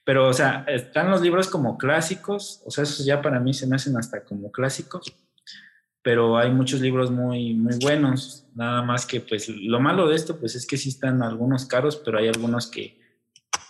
Pero, 0.05 0.29
o 0.29 0.33
sea, 0.33 0.63
están 0.67 1.09
los 1.09 1.21
libros 1.21 1.49
como 1.49 1.77
clásicos, 1.77 2.61
o 2.65 2.71
sea, 2.71 2.83
esos 2.83 3.05
ya 3.05 3.21
para 3.21 3.39
mí 3.39 3.53
se 3.53 3.67
me 3.67 3.75
hacen 3.75 3.97
hasta 3.97 4.23
como 4.23 4.51
clásicos, 4.51 5.13
pero 6.01 6.37
hay 6.37 6.51
muchos 6.51 6.79
libros 6.79 7.11
muy, 7.11 7.55
muy 7.55 7.77
buenos, 7.81 8.47
nada 8.53 8.83
más 8.83 9.05
que, 9.05 9.19
pues, 9.19 9.49
lo 9.49 9.79
malo 9.79 10.07
de 10.07 10.15
esto, 10.15 10.39
pues, 10.39 10.55
es 10.55 10.67
que 10.67 10.77
sí 10.77 10.89
están 10.89 11.23
algunos 11.23 11.65
caros, 11.65 11.95
pero 11.97 12.19
hay 12.19 12.27
algunos 12.27 12.67
que 12.67 12.99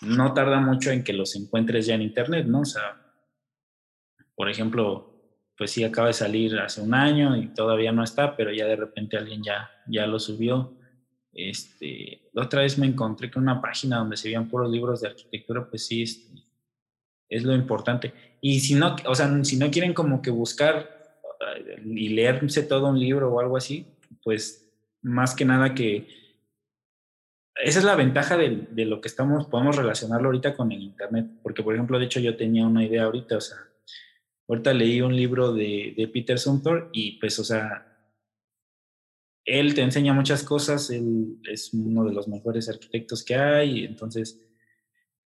no 0.02 0.34
tarda 0.34 0.60
mucho 0.60 0.91
en 0.91 1.04
que 1.04 1.13
los 1.13 1.36
encuentres 1.36 1.86
ya 1.86 1.95
en 1.95 2.02
internet, 2.02 2.45
¿no? 2.45 2.62
O 2.62 2.65
sea, 2.65 3.02
por 4.36 4.50
ejemplo, 4.50 5.15
pues 5.58 5.71
sí 5.71 5.84
acaba 5.84 6.08
de 6.08 6.13
salir 6.13 6.60
hace 6.60 6.82
un 6.82 6.93
año 6.93 7.38
y 7.38 7.48
todavía 7.54 7.91
no 7.91 8.04
está, 8.04 8.36
pero 8.36 8.52
ya 8.52 8.65
de 8.65 8.76
repente 8.76 9.17
alguien 9.17 9.41
ya, 9.43 9.69
ya 9.88 10.06
lo 10.06 10.19
subió. 10.19 10.74
Este, 11.36 12.30
la 12.34 12.43
otra 12.43 12.62
vez 12.62 12.78
me 12.78 12.88
encontré 12.88 13.30
con 13.30 13.43
una 13.43 13.62
página 13.62 13.98
donde 13.98 14.17
se 14.17 14.30
veían 14.30 14.48
puros 14.48 14.71
libros 14.71 15.02
de 15.02 15.10
arquitectura, 15.10 15.69
pues 15.69 15.86
sí, 15.86 16.04
es, 16.04 16.12
este, 16.12 16.43
es 17.30 17.43
lo 17.43 17.54
importante. 17.54 18.13
Y 18.41 18.60
si 18.62 18.76
no, 18.76 18.95
o 19.06 19.15
sea, 19.15 19.43
si 19.43 19.58
no 19.58 19.69
quieren 19.69 19.93
como 19.93 20.21
que 20.21 20.32
buscar 20.32 20.95
y 21.84 22.10
leerse 22.10 22.63
todo 22.63 22.88
un 22.88 23.00
libro 23.00 23.32
o 23.32 23.39
algo 23.39 23.58
así, 23.58 23.86
pues 24.24 24.71
más 25.02 25.36
que 25.36 25.45
nada 25.45 25.76
que 25.76 26.08
esa 27.63 27.80
es 27.80 27.86
la 27.86 27.95
ventaja 27.95 28.36
de, 28.36 28.67
de, 28.71 28.86
lo 28.86 29.00
que 29.00 29.08
estamos, 29.08 29.48
podemos 29.48 29.78
relacionarlo 29.78 30.28
ahorita 30.28 30.58
con 30.58 30.71
el 30.74 30.82
Internet, 30.82 31.28
porque 31.41 31.63
por 31.63 31.74
ejemplo, 31.74 31.98
de 31.98 32.06
hecho 32.06 32.19
yo 32.19 32.36
tenía 32.36 32.65
una 32.67 32.84
idea 32.84 33.04
ahorita, 33.04 33.38
o 33.38 33.41
sea, 33.41 33.58
Ahorita 34.48 34.74
leí 34.74 35.02
un 35.02 35.15
libro 35.15 35.54
de, 35.54 35.93
de 35.98 36.08
Peter 36.08 36.38
Sumter 36.38 36.89
y 36.91 37.13
pues, 37.19 37.39
o 37.39 37.43
sea, 37.43 37.94
él 39.45 39.75
te 39.75 39.81
enseña 39.81 40.13
muchas 40.13 40.43
cosas, 40.43 40.89
él 40.89 41.38
es 41.49 41.73
uno 41.73 42.03
de 42.03 42.13
los 42.13 42.27
mejores 42.27 42.67
arquitectos 42.67 43.23
que 43.23 43.36
hay, 43.36 43.86
entonces 43.86 44.41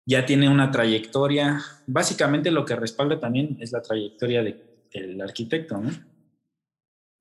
ya 0.05 0.25
tiene 0.25 0.49
una 0.49 0.71
trayectoria. 0.71 1.61
Básicamente 1.87 2.51
lo 2.51 2.65
que 2.65 2.75
respalda 2.75 3.19
también 3.19 3.57
es 3.61 3.71
la 3.71 3.81
trayectoria 3.81 4.43
del 4.43 5.21
arquitecto, 5.21 5.77
¿no? 5.77 5.89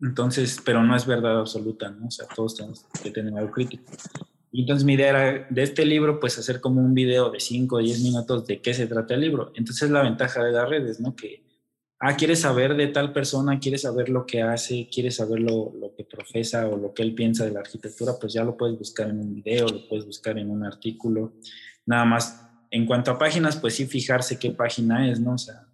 Entonces, 0.00 0.61
pero 0.64 0.82
no 0.82 0.96
es 0.96 1.06
verdad 1.06 1.40
absoluta, 1.40 1.90
¿no? 1.90 2.06
O 2.06 2.11
sea, 2.11 2.26
todos 2.34 2.56
tenemos 2.56 2.87
que 3.02 3.11
tener 3.11 3.37
algo 3.37 3.50
crítico. 3.50 3.84
Entonces 4.52 4.84
mi 4.84 4.94
idea 4.94 5.11
era 5.11 5.46
de 5.50 5.62
este 5.62 5.84
libro, 5.84 6.18
pues 6.18 6.38
hacer 6.38 6.61
como 6.61 6.80
un 6.80 6.94
video 6.94 7.30
de 7.30 7.40
5 7.40 7.76
o 7.76 7.78
10 7.78 8.02
minutos 8.02 8.46
de 8.46 8.61
qué 8.61 8.72
se 8.74 8.87
trata 8.87 9.14
el 9.14 9.20
libro. 9.20 9.52
Entonces 9.54 9.90
la 9.90 10.02
ventaja 10.02 10.42
de 10.42 10.52
las 10.52 10.68
redes, 10.68 11.00
¿no? 11.00 11.14
Que 11.14 11.47
ah, 12.00 12.16
quieres 12.16 12.40
saber 12.40 12.76
de 12.76 12.88
tal 12.88 13.12
persona, 13.12 13.58
quieres 13.58 13.82
saber 13.82 14.08
lo 14.08 14.26
que 14.26 14.42
hace, 14.42 14.88
quieres 14.92 15.16
saber 15.16 15.40
lo, 15.40 15.72
que 15.96 16.04
profesa 16.04 16.68
o 16.68 16.76
lo 16.76 16.94
que 16.94 17.02
él 17.02 17.14
piensa 17.14 17.44
de 17.44 17.52
la 17.52 17.61
arquitectura, 17.61 18.14
pues 18.20 18.32
ya 18.32 18.44
lo 18.44 18.56
puedes 18.56 18.78
buscar 18.78 19.11
en 19.11 19.18
un 19.18 19.34
video, 19.34 19.68
lo 19.68 19.88
puedes 19.88 20.06
buscar 20.06 20.38
en 20.38 20.50
un 20.50 20.64
artículo. 20.64 21.34
Nada 21.87 22.04
más, 22.04 22.48
en 22.70 22.87
cuanto 22.87 23.11
a 23.11 23.18
páginas, 23.18 23.56
pues 23.56 23.74
sí 23.74 23.87
fijarse 23.87 24.38
qué 24.38 24.50
página 24.50 25.11
es, 25.11 25.20
¿no? 25.20 25.34
O 25.34 25.38
sea, 25.38 25.66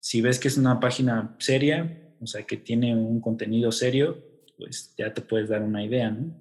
si 0.00 0.20
ves 0.20 0.38
que 0.38 0.48
es 0.48 0.56
una 0.56 0.80
página 0.80 1.36
seria, 1.38 2.14
o 2.20 2.26
sea, 2.26 2.44
que 2.44 2.56
tiene 2.56 2.96
un 2.96 3.20
contenido 3.20 3.72
serio, 3.72 4.18
pues 4.56 4.94
ya 4.96 5.12
te 5.12 5.22
puedes 5.22 5.48
dar 5.48 5.62
una 5.62 5.84
idea, 5.84 6.10
¿no? 6.10 6.34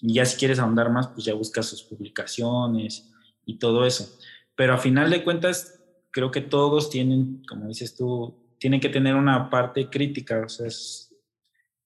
Y 0.00 0.14
ya 0.14 0.24
si 0.24 0.38
quieres 0.38 0.58
ahondar 0.58 0.90
más, 0.90 1.08
pues 1.08 1.24
ya 1.24 1.34
buscas 1.34 1.66
sus 1.66 1.82
publicaciones 1.82 3.10
y 3.44 3.58
todo 3.58 3.84
eso. 3.84 4.18
Pero 4.54 4.74
a 4.74 4.78
final 4.78 5.10
de 5.10 5.24
cuentas, 5.24 5.80
creo 6.10 6.30
que 6.30 6.40
todos 6.40 6.90
tienen, 6.90 7.42
como 7.48 7.66
dices 7.66 7.96
tú, 7.96 8.47
tiene 8.58 8.80
que 8.80 8.88
tener 8.88 9.14
una 9.14 9.50
parte 9.50 9.88
crítica, 9.88 10.42
o 10.44 10.48
sea, 10.48 10.68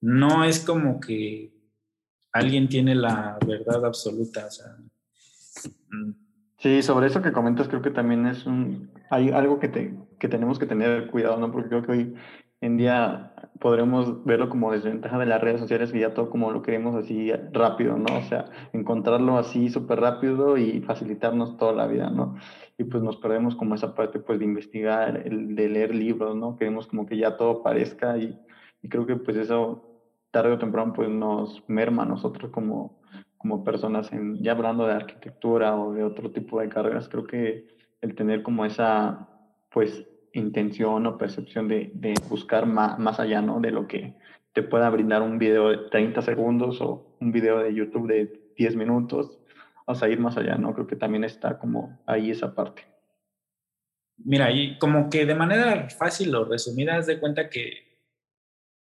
no 0.01 0.45
es 0.45 0.61
como 0.61 1.01
que 1.01 1.53
alguien 2.33 2.69
tiene 2.69 2.95
la 2.95 3.39
verdad 3.47 3.85
absoluta. 3.85 4.49
Mm. 5.91 6.13
Sí, 6.59 6.83
sobre 6.83 7.09
eso 7.09 7.23
que 7.23 7.33
comentas, 7.33 7.69
creo 7.69 7.83
que 7.83 7.91
también 7.91 8.27
es 8.27 8.47
un, 8.47 8.91
hay 9.11 9.31
algo 9.31 9.59
que, 9.59 9.69
te, 9.69 9.95
que 10.19 10.29
tenemos 10.29 10.59
que 10.59 10.67
tener 10.67 11.09
cuidado, 11.09 11.37
¿no? 11.39 11.51
Porque 11.51 11.69
creo 11.69 11.83
que 11.83 11.93
hoy 11.93 12.15
en 12.61 12.77
día 12.77 13.32
podremos 13.63 14.25
verlo 14.25 14.49
como 14.49 14.73
desventaja 14.73 15.19
de 15.19 15.27
las 15.27 15.41
redes 15.41 15.61
sociales, 15.61 15.93
que 15.93 16.01
ya 16.01 16.13
todo 16.15 16.29
como 16.31 16.51
lo 16.51 16.63
queremos 16.63 16.97
así 16.97 17.31
rápido, 17.53 17.97
¿no? 17.97 18.19
O 18.19 18.23
sea, 18.23 18.47
encontrarlo 18.73 19.39
así 19.39 19.71
súper 19.71 20.01
rápido 20.01 20.59
y 20.59 20.81
facilitarnos 20.83 21.57
toda 21.57 21.73
la 21.73 21.87
vida, 21.87 22.11
¿no? 22.11 22.35
Y 22.77 22.85
pues 22.85 23.05
nos 23.05 23.17
perdemos 23.19 23.55
como 23.55 23.77
esa 23.77 23.95
parte, 23.95 24.19
pues, 24.19 24.41
de 24.41 24.47
investigar, 24.47 25.23
el, 25.25 25.55
de 25.55 25.69
leer 25.69 25.95
libros, 25.95 26.35
¿no? 26.35 26.57
Queremos 26.57 26.89
como 26.89 27.07
que 27.07 27.17
ya 27.17 27.37
todo 27.37 27.63
parezca 27.63 28.19
y, 28.19 28.37
y 28.83 28.89
creo 28.89 29.07
que 29.07 29.15
pues 29.15 29.37
eso 29.37 29.89
tarde 30.33 30.53
o 30.53 30.59
temprano 30.59 30.93
pues 30.95 31.09
nos 31.09 31.63
merma 31.69 32.03
a 32.03 32.07
nosotros 32.07 32.51
como 32.51 33.01
como 33.43 33.65
personas, 33.65 34.13
en, 34.13 34.41
ya 34.41 34.53
hablando 34.53 34.87
de 34.87 34.95
arquitectura 34.95 35.77
o 35.77 35.93
de 35.93 36.05
otro 36.05 36.31
tipo 36.31 36.61
de 36.61 36.69
carreras, 36.69 37.09
creo 37.09 37.27
que 37.27 37.67
el 38.01 38.15
tener 38.15 38.43
como 38.45 38.65
esa, 38.65 39.29
pues, 39.69 40.07
intención 40.35 41.07
o 41.07 41.19
percepción 41.19 41.69
de, 41.69 41.91
de 41.95 42.15
buscar 42.29 42.67
más, 42.67 42.99
más, 42.99 43.21
allá, 43.21 43.43
¿no? 43.43 43.61
De 43.61 43.71
lo 43.71 43.87
que 43.87 44.15
te 44.53 44.63
pueda 44.63 44.91
brindar 44.91 45.23
un 45.23 45.39
video 45.39 45.69
de 45.69 45.79
30 45.91 46.23
segundos 46.23 46.81
o 46.81 47.17
un 47.21 47.33
video 47.33 47.59
de 47.59 47.75
YouTube 47.75 48.09
de 48.09 48.53
10 48.57 48.77
minutos, 48.77 49.39
o 49.87 49.95
sea, 49.95 50.09
ir 50.09 50.21
más 50.21 50.37
allá, 50.37 50.57
¿no? 50.57 50.75
Creo 50.75 50.87
que 50.87 50.97
también 50.97 51.25
está 51.25 51.59
como 51.59 52.03
ahí 52.07 52.31
esa 52.31 52.55
parte. 52.55 52.87
Mira, 54.19 54.51
y 54.51 54.79
como 54.79 55.11
que 55.11 55.27
de 55.27 55.35
manera 55.35 55.89
fácil 55.91 56.35
o 56.35 56.45
resumida, 56.45 56.97
haz 56.97 57.07
de 57.07 57.19
cuenta 57.19 57.49
que, 57.49 57.99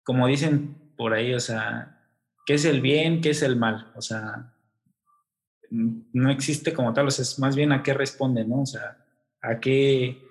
como 0.04 0.28
dicen 0.28 0.94
por 0.98 1.14
ahí, 1.14 1.34
o 1.34 1.40
sea, 1.40 2.02
qué 2.46 2.56
es 2.56 2.66
el 2.66 2.82
bien, 2.82 3.22
qué 3.22 3.30
es 3.30 3.42
el 3.42 3.56
mal. 3.56 3.92
O 3.96 4.02
sea, 4.02 4.54
no 5.70 6.30
existe 6.30 6.74
como 6.74 6.94
tal, 6.94 7.08
o 7.08 7.12
sea, 7.12 7.24
es 7.24 7.40
más 7.40 7.56
bien 7.56 7.72
a 7.72 7.82
qué 7.84 7.94
responde, 7.94 8.44
¿no? 8.46 8.62
O 8.62 8.66
sea, 8.66 8.98
a 9.42 9.60
qué, 9.60 10.22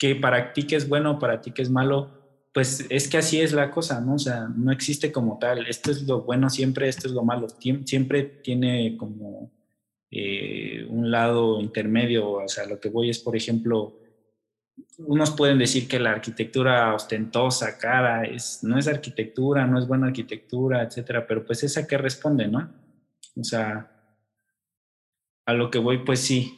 que 0.00 0.16
para 0.16 0.54
ti 0.54 0.62
que 0.64 0.76
es 0.76 0.88
bueno, 0.88 1.18
para 1.18 1.42
ti 1.42 1.50
que 1.52 1.60
es 1.60 1.68
malo, 1.70 2.10
pues 2.54 2.86
es 2.88 3.06
que 3.06 3.18
así 3.18 3.38
es 3.38 3.52
la 3.52 3.70
cosa, 3.70 4.00
¿no? 4.00 4.14
O 4.14 4.18
sea, 4.18 4.48
no 4.48 4.72
existe 4.72 5.12
como 5.12 5.38
tal, 5.38 5.66
esto 5.66 5.90
es 5.90 6.04
lo 6.04 6.22
bueno 6.22 6.48
siempre, 6.48 6.88
esto 6.88 7.06
es 7.06 7.12
lo 7.12 7.22
malo, 7.22 7.48
siempre 7.84 8.22
tiene 8.24 8.96
como 8.96 9.52
eh, 10.10 10.86
un 10.88 11.10
lado 11.10 11.60
intermedio, 11.60 12.30
o 12.30 12.48
sea, 12.48 12.64
lo 12.64 12.80
que 12.80 12.88
voy 12.88 13.10
es, 13.10 13.18
por 13.18 13.36
ejemplo, 13.36 14.00
unos 14.98 15.32
pueden 15.32 15.58
decir 15.58 15.86
que 15.86 16.00
la 16.00 16.12
arquitectura 16.12 16.94
ostentosa, 16.94 17.76
cara, 17.76 18.24
es, 18.24 18.60
no 18.64 18.78
es 18.78 18.88
arquitectura, 18.88 19.66
no 19.66 19.78
es 19.78 19.86
buena 19.86 20.06
arquitectura, 20.06 20.82
etcétera, 20.82 21.26
pero 21.26 21.44
pues 21.44 21.62
esa 21.62 21.86
que 21.86 21.98
responde, 21.98 22.48
¿no? 22.48 22.72
O 23.36 23.44
sea, 23.44 23.90
a 25.44 25.52
lo 25.52 25.70
que 25.70 25.78
voy, 25.78 25.98
pues 26.06 26.20
sí. 26.20 26.56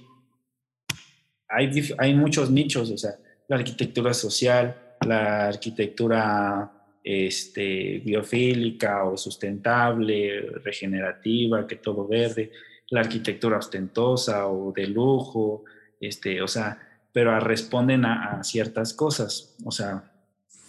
Hay, 1.49 1.71
hay 1.99 2.15
muchos 2.15 2.49
nichos, 2.51 2.91
o 2.91 2.97
sea, 2.97 3.13
la 3.53 3.59
arquitectura 3.59 4.15
social, 4.15 4.97
la 5.07 5.49
arquitectura 5.49 6.73
este, 7.05 8.01
biofílica 8.03 9.05
o 9.05 9.19
sustentable, 9.19 10.41
regenerativa, 10.65 11.67
que 11.67 11.77
todo 11.77 12.09
verde, 12.09 12.51
la 12.89 13.01
arquitectura 13.01 13.59
ostentosa 13.59 14.47
o 14.47 14.73
de 14.73 14.87
lujo, 14.87 15.65
este, 16.01 16.41
o 16.41 16.49
sea, 16.49 16.79
pero 17.13 17.39
responden 17.41 18.07
a, 18.07 18.43
ciertas 18.43 18.95
cosas. 18.95 19.55
O 19.67 19.71
sea, 19.71 20.11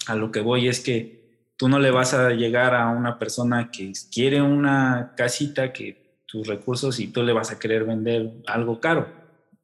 a 0.07 0.15
lo 0.15 0.29
que 0.29 0.41
voy 0.41 0.67
es 0.67 0.81
que 0.81 1.47
tú 1.55 1.69
no 1.69 1.79
le 1.79 1.89
vas 1.89 2.13
a 2.13 2.31
llegar 2.31 2.75
a 2.75 2.89
una 2.89 3.17
persona 3.17 3.71
que 3.71 3.93
quiere 4.11 4.41
una 4.41 5.13
casita 5.15 5.71
que 5.71 6.19
tus 6.25 6.45
recursos 6.47 6.99
y 6.99 7.07
tú 7.07 7.23
le 7.23 7.31
vas 7.31 7.49
a 7.49 7.59
querer 7.59 7.85
vender 7.85 8.33
algo 8.45 8.81
caro. 8.81 9.07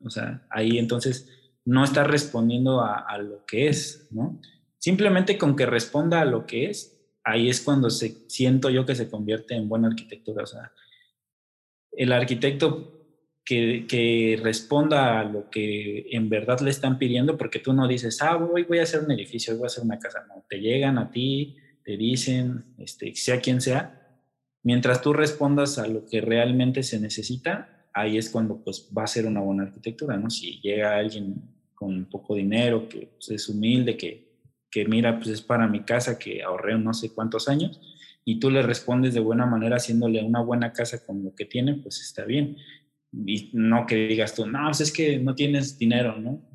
O 0.05 0.09
sea, 0.09 0.41
ahí 0.49 0.77
entonces 0.77 1.27
no 1.69 1.83
está 1.83 2.03
respondiendo 2.03 2.81
a, 2.81 3.15
lo 3.19 3.45
que 3.45 3.67
es, 3.67 4.07
¿no? 4.09 4.41
Simplemente 4.79 5.37
con 5.37 5.55
que 5.55 5.67
responda 5.67 6.19
a 6.19 6.25
lo 6.25 6.47
que 6.47 6.65
es, 6.65 6.99
ahí 7.23 7.47
es 7.47 7.61
cuando 7.61 7.91
se, 7.91 8.27
siento 8.27 8.71
yo 8.71 8.87
que 8.87 8.95
se 8.95 9.07
convierte 9.07 9.53
en 9.53 9.69
buena 9.69 9.87
arquitectura. 9.87 10.45
O 10.45 10.47
sea, 10.47 10.71
el 11.91 12.11
arquitecto 12.11 12.95
que, 13.45 14.39
responda 14.41 15.19
a 15.19 15.23
lo 15.23 15.51
que 15.51 16.07
en 16.09 16.27
verdad 16.27 16.59
le 16.61 16.71
están 16.71 16.97
pidiendo, 16.97 17.37
porque 17.37 17.59
tú 17.59 17.71
no 17.71 17.87
dices, 17.87 18.19
ah, 18.23 18.37
hoy 18.37 18.63
voy 18.63 18.79
a 18.79 18.83
hacer 18.83 19.03
un 19.03 19.11
edificio, 19.11 19.55
voy 19.55 19.65
a 19.65 19.67
hacer 19.67 19.83
una 19.83 19.99
casa. 19.99 20.25
No, 20.27 20.43
te 20.49 20.59
llegan 20.59 20.97
a 20.97 21.11
ti, 21.11 21.55
te 21.83 21.97
dicen, 21.97 22.73
este, 22.79 23.13
sea 23.13 23.41
quien 23.41 23.61
sea, 23.61 24.17
mientras 24.63 25.03
tú 25.03 25.13
respondas 25.13 25.77
a 25.77 25.85
lo 25.85 26.07
que 26.07 26.19
realmente 26.19 26.81
se 26.81 26.99
necesita, 26.99 27.87
ahí 27.93 28.17
es 28.17 28.31
cuando 28.31 28.63
pues 28.63 28.89
va 28.97 29.03
a 29.03 29.07
ser 29.07 29.27
una 29.27 29.41
buena 29.41 29.63
arquitectura, 29.63 30.17
¿no? 30.17 30.31
Si 30.31 30.59
llega 30.61 30.97
alguien 30.97 31.58
con 31.79 32.05
poco 32.05 32.35
dinero, 32.35 32.89
que 32.89 33.09
pues, 33.15 33.29
es 33.29 33.47
humilde, 33.47 33.95
que, 33.95 34.41
que 34.69 34.85
mira, 34.85 35.17
pues 35.17 35.29
es 35.29 35.41
para 35.41 35.67
mi 35.67 35.81
casa, 35.81 36.19
que 36.19 36.43
ahorré 36.43 36.77
no 36.77 36.93
sé 36.93 37.13
cuántos 37.13 37.47
años, 37.47 37.79
y 38.25 38.39
tú 38.39 38.51
le 38.51 38.61
respondes 38.61 39.13
de 39.13 39.21
buena 39.21 39.45
manera 39.45 39.77
haciéndole 39.77 40.21
una 40.21 40.41
buena 40.41 40.73
casa 40.73 41.03
con 41.05 41.23
lo 41.23 41.33
que 41.33 41.45
tiene, 41.45 41.75
pues 41.75 42.01
está 42.01 42.25
bien 42.25 42.57
y 43.11 43.49
no 43.53 43.85
que 43.85 43.95
digas 43.95 44.35
tú, 44.35 44.45
no, 44.45 44.65
pues 44.65 44.81
es 44.81 44.91
que 44.91 45.19
no 45.19 45.35
tienes 45.35 45.77
dinero, 45.77 46.17
¿no? 46.19 46.47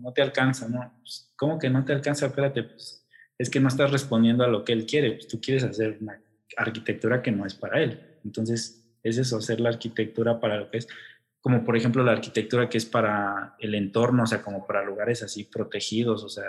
No, 0.00 0.12
te 0.12 0.22
alcanza, 0.22 0.68
¿no? 0.68 0.92
Pues, 1.00 1.32
¿Cómo 1.36 1.58
que 1.58 1.68
no 1.68 1.84
te 1.84 1.92
alcanza? 1.92 2.26
Espérate, 2.26 2.62
pues 2.62 3.06
es 3.36 3.50
que 3.50 3.60
no 3.60 3.68
estás 3.68 3.90
respondiendo 3.90 4.42
a 4.42 4.48
lo 4.48 4.64
que 4.64 4.72
él 4.72 4.86
quiere, 4.86 5.12
pues 5.12 5.28
tú 5.28 5.40
quieres 5.40 5.64
hacer 5.64 5.98
una 6.00 6.20
arquitectura 6.56 7.22
que 7.22 7.30
no 7.30 7.44
es 7.46 7.54
para 7.54 7.82
él. 7.82 8.00
Entonces, 8.24 8.88
es 9.02 9.18
eso, 9.18 9.36
hacer 9.36 9.60
la 9.60 9.68
arquitectura 9.68 10.40
para 10.40 10.56
lo 10.56 10.70
que 10.70 10.78
es, 10.78 10.88
como 11.40 11.64
por 11.64 11.76
ejemplo 11.76 12.02
la 12.02 12.12
arquitectura 12.12 12.68
que 12.68 12.78
es 12.78 12.86
para 12.86 13.56
el 13.58 13.74
entorno, 13.74 14.24
o 14.24 14.26
sea, 14.26 14.42
como 14.42 14.66
para 14.66 14.84
lugares 14.84 15.22
así 15.22 15.44
protegidos, 15.44 16.24
o 16.24 16.28
sea, 16.28 16.48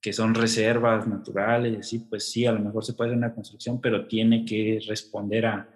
que 0.00 0.12
son 0.12 0.34
reservas 0.34 1.06
naturales, 1.06 1.78
así, 1.78 2.00
pues 2.00 2.30
sí, 2.30 2.46
a 2.46 2.52
lo 2.52 2.60
mejor 2.60 2.84
se 2.84 2.94
puede 2.94 3.10
hacer 3.10 3.18
una 3.18 3.34
construcción, 3.34 3.80
pero 3.80 4.06
tiene 4.06 4.44
que 4.44 4.80
responder 4.88 5.46
a, 5.46 5.68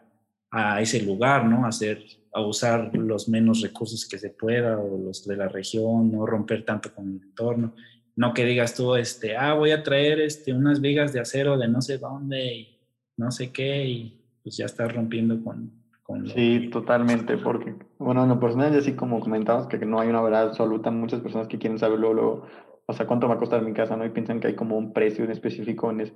a 0.51 0.81
ese 0.81 1.03
lugar, 1.03 1.45
¿no? 1.45 1.67
Hacer 1.67 2.05
a 2.37 2.41
usar 2.43 2.95
los 2.95 3.31
menos 3.31 3.63
recursos 3.63 4.07
que 4.07 4.19
se 4.19 4.29
pueda 4.29 4.79
o 4.79 4.99
los 4.99 5.27
de 5.27 5.37
la 5.37 5.49
región, 5.49 6.13
no 6.13 6.27
romper 6.27 6.67
tanto 6.67 6.95
con 6.95 7.09
el 7.09 7.23
entorno. 7.23 7.75
No 8.15 8.35
que 8.35 8.45
digas 8.45 8.75
tú, 8.75 8.95
este, 8.95 9.37
ah, 9.39 9.55
voy 9.55 9.71
a 9.71 9.83
traer 9.83 10.21
este, 10.21 10.53
unas 10.53 10.83
vigas 10.83 11.15
de 11.15 11.21
acero 11.21 11.57
de 11.57 11.67
no 11.67 11.81
sé 11.81 11.97
dónde 11.97 12.55
y 12.55 12.79
no 13.17 13.31
sé 13.31 13.53
qué 13.53 13.87
y 13.87 14.23
pues 14.43 14.59
ya 14.59 14.67
estás 14.67 14.93
rompiendo 14.93 15.43
con... 15.43 15.86
con 16.07 16.27
sí, 16.29 16.71
totalmente, 16.71 17.37
porque, 17.37 17.75
bueno, 17.99 18.23
en 18.23 18.29
lo 18.29 18.39
personal, 18.39 18.77
así 18.79 18.95
como 18.95 19.21
comentabas 19.21 19.67
que 19.67 19.79
no 19.85 19.99
hay 19.99 20.09
una 20.09 20.23
verdad 20.23 20.45
absoluta, 20.45 20.91
muchas 20.91 21.21
personas 21.21 21.49
que 21.49 21.59
quieren 21.59 21.79
saber 21.79 21.99
luego, 21.99 22.47
o 22.87 22.93
sea, 22.93 23.07
cuánto 23.07 23.29
va 23.29 23.35
a 23.35 23.39
costar 23.39 23.63
mi 23.63 23.73
casa, 23.73 23.97
¿no? 23.97 24.05
Y 24.05 24.11
piensan 24.11 24.39
que 24.39 24.49
hay 24.49 24.55
como 24.55 24.79
un 24.79 24.93
precio 24.93 25.25
en 25.25 25.33
específico 25.33 25.91
en 25.91 26.13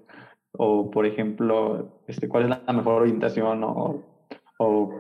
o 0.53 0.90
por 0.90 1.07
ejemplo, 1.07 2.03
este, 2.07 2.29
cuál 2.29 2.44
es 2.44 2.50
la 2.50 2.72
mejor 2.72 3.03
orientación 3.03 3.62
o, 3.64 4.03
o 4.59 4.94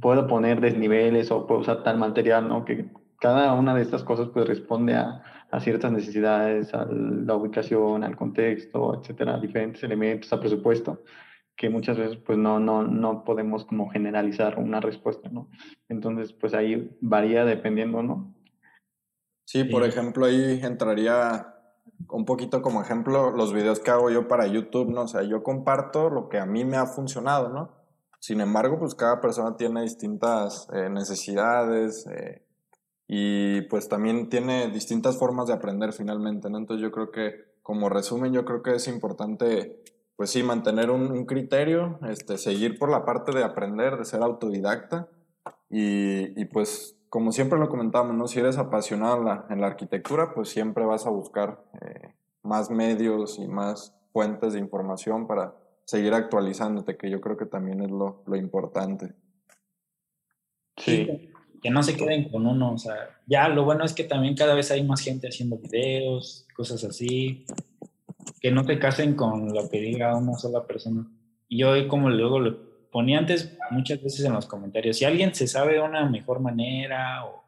puedo 0.00 0.26
poner 0.26 0.60
desniveles 0.60 1.30
o 1.30 1.46
puedo 1.46 1.60
usar 1.60 1.82
tal 1.82 1.98
material, 1.98 2.48
¿no? 2.48 2.64
Que 2.64 2.90
cada 3.20 3.54
una 3.54 3.74
de 3.74 3.82
estas 3.82 4.04
cosas 4.04 4.28
pues 4.32 4.46
responde 4.46 4.94
a, 4.94 5.22
a 5.50 5.60
ciertas 5.60 5.92
necesidades, 5.92 6.74
a 6.74 6.86
la 6.86 7.34
ubicación, 7.34 8.04
al 8.04 8.16
contexto, 8.16 9.00
etcétera, 9.00 9.38
diferentes 9.38 9.82
elementos, 9.82 10.32
a 10.32 10.40
presupuesto, 10.40 11.02
que 11.56 11.70
muchas 11.70 11.96
veces 11.96 12.18
pues 12.18 12.38
no, 12.38 12.60
no, 12.60 12.82
no 12.82 13.24
podemos 13.24 13.64
como 13.64 13.88
generalizar 13.88 14.58
una 14.58 14.80
respuesta, 14.80 15.28
¿no? 15.28 15.48
Entonces 15.88 16.32
pues 16.32 16.54
ahí 16.54 16.96
varía 17.00 17.44
dependiendo, 17.44 18.02
¿no? 18.02 18.34
Sí, 19.44 19.64
por 19.64 19.84
ejemplo, 19.84 20.26
ahí 20.26 20.60
entraría 20.62 21.54
un 22.10 22.24
poquito 22.24 22.62
como 22.62 22.82
ejemplo 22.82 23.30
los 23.30 23.52
videos 23.52 23.80
que 23.80 23.90
hago 23.90 24.10
yo 24.10 24.28
para 24.28 24.46
YouTube, 24.46 24.90
¿no? 24.90 25.02
O 25.02 25.08
sea, 25.08 25.22
yo 25.22 25.42
comparto 25.42 26.10
lo 26.10 26.28
que 26.28 26.38
a 26.38 26.46
mí 26.46 26.64
me 26.64 26.76
ha 26.76 26.86
funcionado, 26.86 27.48
¿no? 27.48 27.76
Sin 28.18 28.40
embargo, 28.40 28.78
pues 28.78 28.94
cada 28.94 29.20
persona 29.20 29.56
tiene 29.56 29.82
distintas 29.82 30.68
eh, 30.72 30.88
necesidades 30.90 32.06
eh, 32.08 32.44
y 33.06 33.62
pues 33.62 33.88
también 33.88 34.28
tiene 34.28 34.68
distintas 34.68 35.16
formas 35.16 35.46
de 35.46 35.54
aprender 35.54 35.92
finalmente, 35.92 36.50
¿no? 36.50 36.58
Entonces 36.58 36.82
yo 36.82 36.90
creo 36.90 37.10
que 37.10 37.56
como 37.62 37.88
resumen, 37.88 38.32
yo 38.32 38.44
creo 38.44 38.62
que 38.62 38.74
es 38.74 38.88
importante, 38.88 39.82
pues 40.16 40.30
sí, 40.30 40.42
mantener 40.42 40.90
un, 40.90 41.26
criterio, 41.26 41.98
este, 42.08 42.38
seguir 42.38 42.78
por 42.78 42.90
la 42.90 43.04
parte 43.04 43.32
de 43.32 43.44
aprender, 43.44 43.96
de 43.96 44.04
ser 44.04 44.22
autodidacta 44.22 45.08
y, 45.70 46.40
y 46.40 46.44
pues 46.46 46.96
como 47.08 47.32
siempre 47.32 47.58
lo 47.58 47.68
comentamos, 47.68 48.14
¿no? 48.14 48.26
Si 48.26 48.38
eres 48.38 48.58
apasionado 48.58 49.18
en 49.18 49.24
la, 49.24 49.46
en 49.50 49.60
la 49.60 49.68
arquitectura, 49.68 50.34
pues 50.34 50.48
siempre 50.48 50.84
vas 50.84 51.06
a 51.06 51.10
buscar 51.10 51.62
eh, 51.80 52.12
más 52.42 52.70
medios 52.70 53.38
y 53.38 53.46
más 53.46 53.94
fuentes 54.12 54.52
de 54.54 54.58
información 54.58 55.26
para 55.26 55.54
seguir 55.84 56.14
actualizándote, 56.14 56.96
que 56.96 57.10
yo 57.10 57.20
creo 57.20 57.36
que 57.36 57.46
también 57.46 57.82
es 57.82 57.90
lo, 57.90 58.22
lo 58.26 58.36
importante. 58.36 59.14
Sí. 60.76 61.30
Que 61.62 61.70
no 61.70 61.82
se 61.82 61.96
queden 61.96 62.28
con 62.28 62.46
uno, 62.46 62.72
o 62.72 62.78
sea, 62.78 62.94
ya 63.26 63.48
lo 63.48 63.64
bueno 63.64 63.84
es 63.84 63.94
que 63.94 64.04
también 64.04 64.36
cada 64.36 64.54
vez 64.54 64.70
hay 64.70 64.84
más 64.84 65.00
gente 65.00 65.28
haciendo 65.28 65.58
videos, 65.58 66.46
cosas 66.54 66.84
así, 66.84 67.46
que 68.40 68.50
no 68.50 68.64
te 68.64 68.78
casen 68.78 69.14
con 69.14 69.52
lo 69.52 69.68
que 69.68 69.80
diga 69.80 70.16
una 70.16 70.34
sola 70.34 70.66
persona. 70.66 71.06
Y 71.48 71.58
yo 71.58 71.88
como 71.88 72.10
luego 72.10 72.40
lo 72.40 72.90
ponía 72.90 73.18
antes 73.18 73.56
muchas 73.70 74.02
veces 74.02 74.24
en 74.24 74.32
los 74.32 74.46
comentarios, 74.46 74.96
si 74.96 75.04
alguien 75.04 75.34
se 75.34 75.46
sabe 75.46 75.80
una 75.80 76.08
mejor 76.08 76.40
manera 76.40 77.24
o 77.24 77.46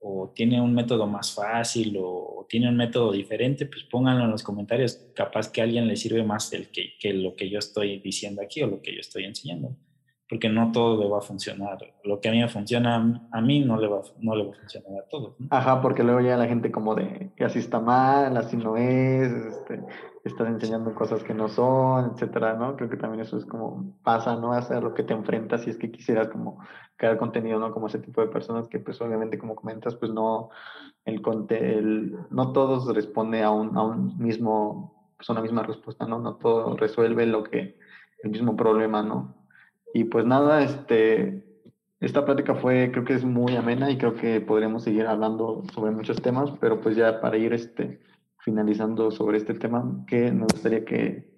o 0.00 0.32
tiene 0.34 0.60
un 0.60 0.74
método 0.74 1.06
más 1.06 1.32
fácil 1.34 1.96
o, 2.00 2.46
tiene 2.48 2.68
un 2.70 2.76
método 2.76 3.12
diferente, 3.12 3.66
pues 3.66 3.84
pónganlo 3.84 4.24
en 4.24 4.30
los 4.30 4.42
comentarios. 4.42 4.94
Capaz 5.14 5.52
que 5.52 5.60
a 5.60 5.64
alguien 5.64 5.86
le 5.86 5.96
sirve 5.96 6.22
más 6.22 6.50
el 6.54 6.68
que, 6.68 6.96
que 6.98 7.12
lo 7.12 7.36
que 7.36 7.50
yo 7.50 7.58
estoy 7.58 7.98
diciendo 7.98 8.40
aquí 8.40 8.62
o 8.62 8.66
lo 8.66 8.80
que 8.80 8.94
yo 8.94 9.00
estoy 9.00 9.24
enseñando 9.24 9.76
porque 10.28 10.48
no 10.48 10.70
todo 10.72 11.02
le 11.02 11.08
va 11.08 11.18
a 11.18 11.22
funcionar. 11.22 11.78
Lo 12.04 12.20
que 12.20 12.28
a 12.28 12.32
mí 12.32 12.40
me 12.40 12.48
funciona 12.48 13.28
a 13.32 13.40
mí 13.40 13.60
no 13.60 13.78
le 13.78 13.88
va, 13.88 14.02
no 14.20 14.36
le 14.36 14.44
va 14.44 14.50
a 14.50 14.58
funcionar 14.58 15.00
a 15.00 15.08
todos. 15.08 15.36
Ajá, 15.50 15.80
porque 15.80 16.02
luego 16.02 16.20
ya 16.20 16.36
la 16.36 16.46
gente 16.46 16.70
como 16.70 16.94
de 16.94 17.32
así 17.40 17.58
está 17.58 17.80
mal, 17.80 18.36
así 18.36 18.56
no 18.56 18.76
es, 18.76 19.32
este, 19.32 19.82
estás 20.24 20.48
enseñando 20.48 20.94
cosas 20.94 21.24
que 21.24 21.32
no 21.32 21.48
son, 21.48 22.12
etcétera, 22.12 22.54
¿no? 22.54 22.76
Creo 22.76 22.90
que 22.90 22.98
también 22.98 23.22
eso 23.22 23.38
es 23.38 23.46
como 23.46 23.94
pasa, 24.02 24.36
¿no? 24.36 24.52
Hacer 24.52 24.82
lo 24.82 24.92
que 24.92 25.02
te 25.02 25.14
enfrentas 25.14 25.62
si 25.62 25.70
es 25.70 25.78
que 25.78 25.90
quisieras 25.90 26.28
como 26.28 26.58
crear 26.96 27.16
contenido, 27.16 27.58
¿no? 27.58 27.72
Como 27.72 27.86
ese 27.86 27.98
tipo 27.98 28.20
de 28.20 28.28
personas 28.28 28.68
que 28.68 28.80
pues 28.80 29.00
obviamente 29.00 29.38
como 29.38 29.54
comentas, 29.54 29.94
pues 29.94 30.12
no, 30.12 30.50
el, 31.06 31.22
el 31.50 32.16
no 32.30 32.52
todos 32.52 32.94
responde 32.94 33.42
a 33.42 33.50
un, 33.50 33.76
a 33.78 33.82
un 33.82 34.18
mismo, 34.18 35.10
pues 35.16 35.28
una 35.30 35.40
misma 35.40 35.62
respuesta, 35.62 36.06
¿no? 36.06 36.18
No 36.18 36.36
todo 36.36 36.76
resuelve 36.76 37.24
lo 37.24 37.44
que, 37.44 37.78
el 38.22 38.30
mismo 38.30 38.56
problema, 38.56 39.02
¿no? 39.02 39.37
Y 39.94 40.04
pues 40.04 40.24
nada, 40.24 40.62
este, 40.62 41.44
esta 42.00 42.24
plática 42.24 42.54
fue, 42.54 42.90
creo 42.92 43.04
que 43.04 43.14
es 43.14 43.24
muy 43.24 43.56
amena 43.56 43.90
y 43.90 43.98
creo 43.98 44.14
que 44.14 44.40
podríamos 44.40 44.84
seguir 44.84 45.06
hablando 45.06 45.64
sobre 45.74 45.90
muchos 45.90 46.20
temas, 46.22 46.50
pero 46.60 46.80
pues 46.80 46.96
ya 46.96 47.20
para 47.20 47.36
ir 47.36 47.52
este, 47.52 48.00
finalizando 48.38 49.10
sobre 49.10 49.38
este 49.38 49.54
tema, 49.54 50.04
que 50.06 50.30
me 50.30 50.44
gustaría 50.44 50.84
que 50.84 51.28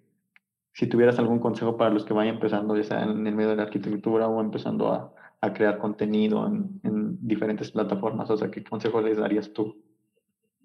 si 0.72 0.86
tuvieras 0.86 1.18
algún 1.18 1.38
consejo 1.38 1.76
para 1.76 1.90
los 1.90 2.04
que 2.04 2.12
vayan 2.12 2.34
empezando, 2.34 2.76
ya 2.76 2.84
sea 2.84 3.02
en 3.04 3.26
el 3.26 3.34
medio 3.34 3.50
de 3.50 3.56
la 3.56 3.64
arquitectura 3.64 4.28
o 4.28 4.40
empezando 4.40 4.92
a, 4.92 5.14
a 5.40 5.52
crear 5.52 5.78
contenido 5.78 6.46
en, 6.46 6.80
en, 6.84 7.26
diferentes 7.26 7.70
plataformas, 7.70 8.30
o 8.30 8.36
sea, 8.36 8.50
¿qué 8.50 8.62
consejo 8.62 9.00
les 9.00 9.18
darías 9.18 9.52
tú? 9.52 9.76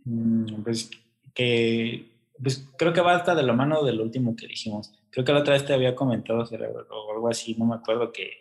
Mm, 0.03 0.63
pues 0.63 0.89
que, 1.33 2.11
pues 2.41 2.67
creo 2.77 2.93
que 2.93 3.01
va 3.01 3.15
hasta 3.15 3.35
de 3.35 3.43
la 3.43 3.53
mano 3.53 3.83
del 3.83 4.01
último 4.01 4.35
que 4.35 4.47
dijimos 4.47 4.93
creo 5.15 5.23
que 5.23 5.32
la 5.32 5.39
otra 5.39 5.54
vez 5.54 5.65
te 5.65 5.73
había 5.73 5.95
comentado 5.95 6.43
o 6.43 7.13
algo 7.13 7.30
así, 7.30 7.56
no 7.58 7.65
me 7.65 7.75
acuerdo 7.75 8.12
que 8.12 8.32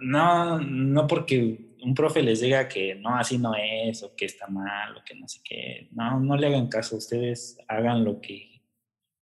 no, 0.00 0.58
no 0.58 1.06
porque 1.06 1.76
un 1.82 1.94
profe 1.94 2.22
les 2.22 2.40
diga 2.40 2.66
que 2.68 2.94
no, 2.94 3.16
así 3.16 3.36
no 3.36 3.52
es, 3.54 4.02
o 4.02 4.16
que 4.16 4.24
está 4.24 4.46
mal, 4.46 4.96
o 4.96 5.04
que 5.04 5.14
no 5.14 5.28
sé 5.28 5.40
qué, 5.44 5.88
no, 5.92 6.20
no 6.20 6.38
le 6.38 6.46
hagan 6.46 6.68
caso, 6.68 6.96
ustedes 6.96 7.58
hagan 7.68 8.02
lo 8.02 8.18
que 8.18 8.62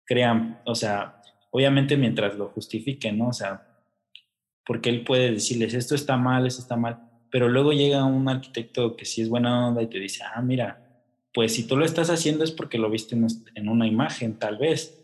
crean, 0.05 0.63
o 0.65 0.77
sea, 0.77 1.21
obviamente 1.51 1.97
mientras 1.97 2.37
lo 2.37 2.51
justifiquen, 2.51 3.19
¿no? 3.19 3.29
O 3.29 3.33
sea, 3.33 3.67
porque 4.65 4.91
él 4.91 5.03
puede 5.03 5.33
decirles, 5.33 5.75
esto 5.75 5.97
está 5.97 6.17
mal, 6.17 6.47
esto 6.47 6.63
está 6.63 6.77
mal, 6.77 7.01
pero 7.33 7.49
luego 7.49 7.73
llega 7.73 8.05
un 8.05 8.29
arquitecto 8.29 8.97
que 8.97 9.07
sí 9.07 9.23
es 9.23 9.29
buena 9.29 9.67
onda 9.69 9.83
y 9.83 9.89
te 9.89 9.99
dice, 9.99 10.23
ah, 10.23 10.41
mira, 10.41 11.03
pues 11.35 11.53
si 11.53 11.67
tú 11.67 11.77
lo 11.77 11.85
estás 11.85 12.11
haciendo 12.11 12.45
es 12.45 12.53
porque 12.53 12.79
lo 12.79 12.89
viste 12.89 13.17
en 13.57 13.69
una 13.69 13.89
imagen, 13.89 14.39
tal 14.39 14.57
vez, 14.57 14.98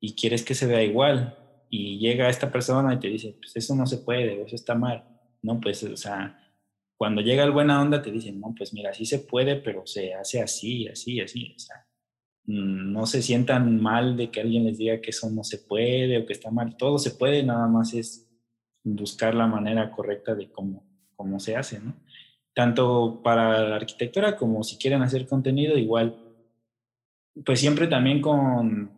y 0.00 0.14
quieres 0.14 0.44
que 0.44 0.54
se 0.54 0.66
vea 0.66 0.82
igual 0.82 1.36
y 1.70 1.98
llega 1.98 2.28
esta 2.28 2.50
persona 2.50 2.94
y 2.94 3.00
te 3.00 3.08
dice, 3.08 3.36
pues 3.38 3.56
eso 3.56 3.74
no 3.74 3.86
se 3.86 3.98
puede, 3.98 4.42
eso 4.42 4.54
está 4.54 4.74
mal. 4.74 5.04
No, 5.42 5.60
pues, 5.60 5.82
o 5.84 5.96
sea, 5.96 6.38
cuando 6.96 7.20
llega 7.20 7.44
el 7.44 7.52
buena 7.52 7.80
onda 7.80 8.02
te 8.02 8.10
dicen, 8.10 8.40
no, 8.40 8.54
pues 8.56 8.72
mira, 8.72 8.92
sí 8.94 9.06
se 9.06 9.20
puede, 9.20 9.56
pero 9.56 9.86
se 9.86 10.14
hace 10.14 10.40
así, 10.40 10.88
así, 10.88 11.20
así. 11.20 11.54
O 11.54 11.58
sea, 11.58 11.86
mm, 12.44 12.92
no 12.92 13.06
se 13.06 13.22
sientan 13.22 13.80
mal 13.80 14.16
de 14.16 14.30
que 14.30 14.40
alguien 14.40 14.64
les 14.64 14.78
diga 14.78 15.00
que 15.00 15.10
eso 15.10 15.30
no 15.30 15.44
se 15.44 15.58
puede 15.58 16.18
o 16.18 16.26
que 16.26 16.32
está 16.32 16.50
mal. 16.50 16.76
Todo 16.76 16.98
se 16.98 17.12
puede, 17.12 17.42
nada 17.42 17.68
más 17.68 17.94
es 17.94 18.28
buscar 18.82 19.34
la 19.34 19.46
manera 19.46 19.90
correcta 19.90 20.34
de 20.34 20.50
cómo, 20.50 20.84
cómo 21.16 21.38
se 21.40 21.56
hace, 21.56 21.80
¿no? 21.80 21.94
Tanto 22.54 23.20
para 23.22 23.68
la 23.68 23.76
arquitectura 23.76 24.36
como 24.36 24.64
si 24.64 24.76
quieren 24.78 25.02
hacer 25.02 25.26
contenido, 25.28 25.78
igual, 25.78 26.16
pues 27.44 27.60
siempre 27.60 27.86
también 27.86 28.20
con 28.20 28.97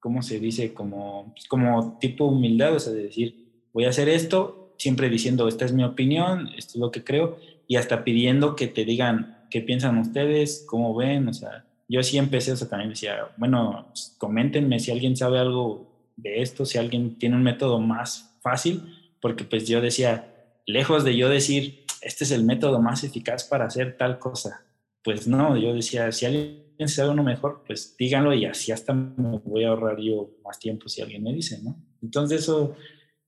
¿cómo 0.00 0.22
se 0.22 0.40
dice? 0.40 0.74
Como, 0.74 1.32
pues, 1.34 1.46
como 1.46 1.98
tipo 1.98 2.26
humildad, 2.26 2.74
o 2.74 2.80
sea, 2.80 2.92
de 2.92 3.04
decir, 3.04 3.48
voy 3.72 3.84
a 3.84 3.90
hacer 3.90 4.08
esto, 4.08 4.74
siempre 4.78 5.08
diciendo, 5.08 5.48
esta 5.48 5.64
es 5.64 5.72
mi 5.72 5.84
opinión, 5.84 6.48
esto 6.56 6.72
es 6.74 6.76
lo 6.76 6.90
que 6.90 7.04
creo, 7.04 7.38
y 7.66 7.76
hasta 7.76 8.04
pidiendo 8.04 8.56
que 8.56 8.66
te 8.66 8.84
digan 8.84 9.46
qué 9.50 9.60
piensan 9.60 9.98
ustedes, 9.98 10.64
cómo 10.66 10.94
ven, 10.94 11.28
o 11.28 11.32
sea, 11.32 11.64
yo 11.88 12.02
sí 12.02 12.18
empecé, 12.18 12.52
o 12.52 12.56
sea, 12.56 12.68
también 12.68 12.90
decía, 12.90 13.28
bueno, 13.36 13.86
pues, 13.88 14.14
coméntenme 14.18 14.78
si 14.78 14.90
alguien 14.90 15.16
sabe 15.16 15.38
algo 15.38 15.88
de 16.16 16.42
esto, 16.42 16.66
si 16.66 16.78
alguien 16.78 17.18
tiene 17.18 17.36
un 17.36 17.42
método 17.42 17.80
más 17.80 18.36
fácil, 18.42 18.82
porque 19.20 19.44
pues 19.44 19.66
yo 19.66 19.80
decía, 19.80 20.34
lejos 20.66 21.04
de 21.04 21.16
yo 21.16 21.28
decir, 21.28 21.84
este 22.02 22.24
es 22.24 22.30
el 22.30 22.44
método 22.44 22.80
más 22.80 23.04
eficaz 23.04 23.44
para 23.44 23.66
hacer 23.66 23.96
tal 23.96 24.18
cosa, 24.18 24.64
pues 25.02 25.26
no, 25.26 25.56
yo 25.56 25.74
decía, 25.74 26.10
si 26.12 26.26
alguien 26.26 26.68
si 26.86 27.00
uno 27.00 27.24
mejor, 27.24 27.64
pues 27.66 27.96
díganlo 27.98 28.32
y 28.34 28.44
así 28.44 28.70
hasta 28.70 28.92
me 28.92 29.38
voy 29.38 29.64
a 29.64 29.70
ahorrar 29.70 29.98
yo 30.00 30.36
más 30.44 30.60
tiempo 30.60 30.88
si 30.88 31.02
alguien 31.02 31.24
me 31.24 31.32
dice, 31.32 31.60
¿no? 31.62 31.82
Entonces 32.00 32.42
eso, 32.42 32.76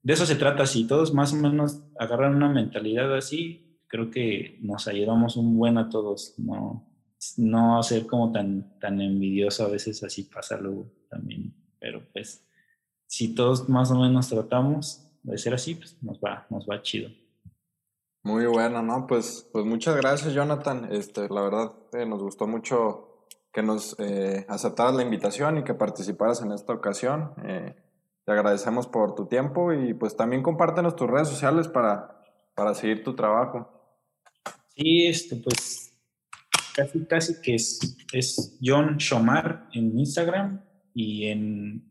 de 0.02 0.12
eso 0.12 0.24
se 0.24 0.36
trata. 0.36 0.66
Si 0.66 0.86
todos 0.86 1.12
más 1.12 1.32
o 1.32 1.36
menos 1.36 1.82
agarran 1.98 2.36
una 2.36 2.48
mentalidad 2.48 3.14
así, 3.16 3.80
creo 3.88 4.10
que 4.10 4.58
nos 4.60 4.86
ayudamos 4.86 5.36
un 5.36 5.56
buen 5.56 5.78
a 5.78 5.88
todos, 5.88 6.34
no, 6.38 6.88
no 7.38 7.82
ser 7.82 8.06
como 8.06 8.30
tan, 8.30 8.78
tan 8.78 9.00
envidioso, 9.00 9.64
a 9.64 9.68
veces 9.68 10.02
así 10.04 10.24
pasa 10.24 10.56
luego 10.56 10.92
también, 11.08 11.52
pero 11.80 12.06
pues 12.12 12.46
si 13.06 13.34
todos 13.34 13.68
más 13.68 13.90
o 13.90 13.98
menos 13.98 14.28
tratamos 14.28 15.10
de 15.24 15.36
ser 15.38 15.54
así, 15.54 15.74
pues 15.74 16.00
nos 16.02 16.20
va, 16.20 16.46
nos 16.50 16.66
va 16.66 16.82
chido. 16.82 17.10
Muy 18.22 18.44
bueno, 18.46 18.82
¿no? 18.82 19.06
Pues, 19.06 19.48
pues 19.52 19.64
muchas 19.64 19.96
gracias, 19.96 20.34
Jonathan. 20.34 20.88
Este, 20.92 21.28
la 21.28 21.40
verdad, 21.40 21.72
eh, 21.92 22.04
nos 22.04 22.22
gustó 22.22 22.46
mucho 22.46 23.26
que 23.52 23.62
nos 23.62 23.96
eh, 23.98 24.44
aceptaras 24.48 24.94
la 24.94 25.02
invitación 25.02 25.58
y 25.58 25.64
que 25.64 25.74
participaras 25.74 26.42
en 26.42 26.52
esta 26.52 26.72
ocasión. 26.74 27.32
Eh, 27.44 27.74
te 28.24 28.32
agradecemos 28.32 28.86
por 28.86 29.14
tu 29.14 29.26
tiempo 29.26 29.72
y 29.72 29.94
pues 29.94 30.16
también 30.16 30.42
compártenos 30.42 30.96
tus 30.96 31.08
redes 31.08 31.28
sociales 31.28 31.66
para, 31.66 32.22
para 32.54 32.74
seguir 32.74 33.02
tu 33.02 33.16
trabajo. 33.16 33.68
Sí, 34.76 35.06
este, 35.06 35.36
pues 35.36 35.98
casi, 36.76 37.06
casi 37.06 37.40
que 37.40 37.54
es, 37.54 37.96
es 38.12 38.58
John 38.62 38.98
Shomar 38.98 39.68
en 39.72 39.98
Instagram 39.98 40.62
y 40.94 41.26
en 41.26 41.89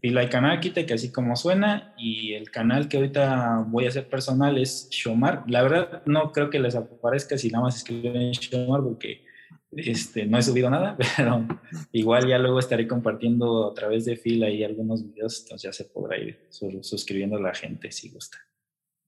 Pila 0.00 0.28
Canal 0.28 0.60
que 0.60 0.94
así 0.94 1.10
como 1.10 1.36
suena, 1.36 1.94
y 1.96 2.34
el 2.34 2.50
canal 2.50 2.88
que 2.88 2.98
ahorita 2.98 3.64
voy 3.68 3.86
a 3.86 3.88
hacer 3.88 4.08
personal 4.08 4.58
es 4.58 4.88
Shomar. 4.90 5.44
La 5.48 5.62
verdad, 5.62 6.02
no 6.06 6.32
creo 6.32 6.50
que 6.50 6.60
les 6.60 6.74
aparezca 6.74 7.38
si 7.38 7.50
nada 7.50 7.64
más 7.64 7.76
escriben 7.76 8.32
Shomar, 8.32 8.82
porque 8.82 9.24
este, 9.72 10.26
no 10.26 10.38
he 10.38 10.42
subido 10.42 10.70
nada, 10.70 10.96
pero 11.16 11.46
igual 11.92 12.26
ya 12.28 12.38
luego 12.38 12.58
estaré 12.58 12.86
compartiendo 12.86 13.70
a 13.70 13.74
través 13.74 14.04
de 14.04 14.16
fila 14.16 14.48
y 14.50 14.64
algunos 14.64 15.04
videos, 15.04 15.42
entonces 15.42 15.62
ya 15.62 15.72
se 15.72 15.90
podrá 15.90 16.18
ir 16.18 16.46
suscribiendo 16.50 17.36
a 17.36 17.40
la 17.40 17.54
gente 17.54 17.90
si 17.90 18.10
gusta. 18.10 18.38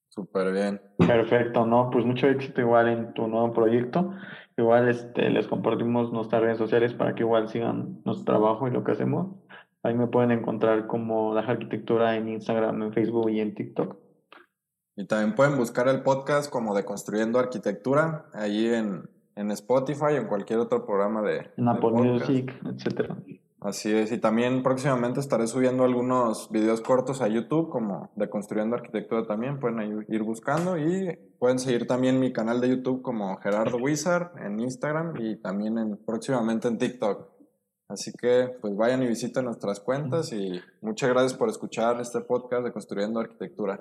Súper 0.08 0.52
bien. 0.52 0.80
Perfecto, 0.96 1.64
¿no? 1.64 1.90
Pues 1.90 2.04
mucho 2.04 2.28
éxito 2.28 2.60
igual 2.60 2.88
en 2.88 3.14
tu 3.14 3.28
nuevo 3.28 3.52
proyecto. 3.52 4.12
Igual 4.56 4.88
este, 4.88 5.30
les 5.30 5.46
compartimos 5.46 6.12
nuestras 6.12 6.42
redes 6.42 6.58
sociales 6.58 6.92
para 6.92 7.14
que 7.14 7.22
igual 7.22 7.48
sigan 7.48 8.00
nuestro 8.04 8.24
trabajo 8.24 8.66
y 8.66 8.72
lo 8.72 8.82
que 8.82 8.92
hacemos. 8.92 9.36
Ahí 9.88 9.94
me 9.94 10.06
pueden 10.06 10.32
encontrar 10.32 10.86
como 10.86 11.32
La 11.32 11.40
Arquitectura 11.40 12.14
en 12.16 12.28
Instagram, 12.28 12.82
en 12.82 12.92
Facebook 12.92 13.30
y 13.30 13.40
en 13.40 13.54
TikTok. 13.54 13.96
Y 14.96 15.06
también 15.06 15.34
pueden 15.34 15.56
buscar 15.56 15.88
el 15.88 16.02
podcast 16.02 16.50
como 16.50 16.74
de 16.74 16.84
Construyendo 16.84 17.38
Arquitectura, 17.38 18.26
ahí 18.34 18.66
en, 18.66 19.08
en 19.34 19.50
Spotify 19.52 20.04
o 20.04 20.16
en 20.16 20.26
cualquier 20.26 20.58
otro 20.58 20.84
programa 20.84 21.22
de. 21.22 21.50
En 21.56 21.68
Apple 21.68 21.92
Music, 21.92 22.52
etcétera. 22.66 23.16
Así 23.60 23.90
es, 23.90 24.12
y 24.12 24.18
también 24.18 24.62
próximamente 24.62 25.20
estaré 25.20 25.46
subiendo 25.46 25.84
algunos 25.84 26.50
videos 26.50 26.82
cortos 26.82 27.22
a 27.22 27.28
YouTube, 27.28 27.70
como 27.70 28.10
de 28.14 28.28
Construyendo 28.28 28.76
Arquitectura 28.76 29.26
también, 29.26 29.58
pueden 29.58 30.04
ir 30.06 30.22
buscando 30.22 30.76
y 30.76 31.18
pueden 31.38 31.58
seguir 31.58 31.86
también 31.86 32.20
mi 32.20 32.32
canal 32.32 32.60
de 32.60 32.68
YouTube 32.68 33.00
como 33.00 33.38
Gerardo 33.38 33.78
Wizard 33.78 34.32
en 34.44 34.60
Instagram 34.60 35.14
y 35.18 35.36
también 35.36 35.78
en, 35.78 35.96
próximamente 35.96 36.68
en 36.68 36.76
TikTok. 36.76 37.37
Así 37.88 38.12
que 38.12 38.50
pues 38.60 38.76
vayan 38.76 39.02
y 39.02 39.06
visiten 39.06 39.46
nuestras 39.46 39.80
cuentas 39.80 40.32
y 40.32 40.60
muchas 40.82 41.08
gracias 41.08 41.34
por 41.34 41.48
escuchar 41.48 42.00
este 42.00 42.20
podcast 42.20 42.64
de 42.64 42.72
Construyendo 42.72 43.20
Arquitectura. 43.20 43.80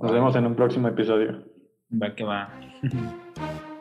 Nos 0.00 0.12
vemos 0.12 0.36
en 0.36 0.46
un 0.46 0.54
próximo 0.54 0.86
episodio. 0.86 1.42
Va 1.90 2.14
que 2.14 2.24
va. 2.24 2.48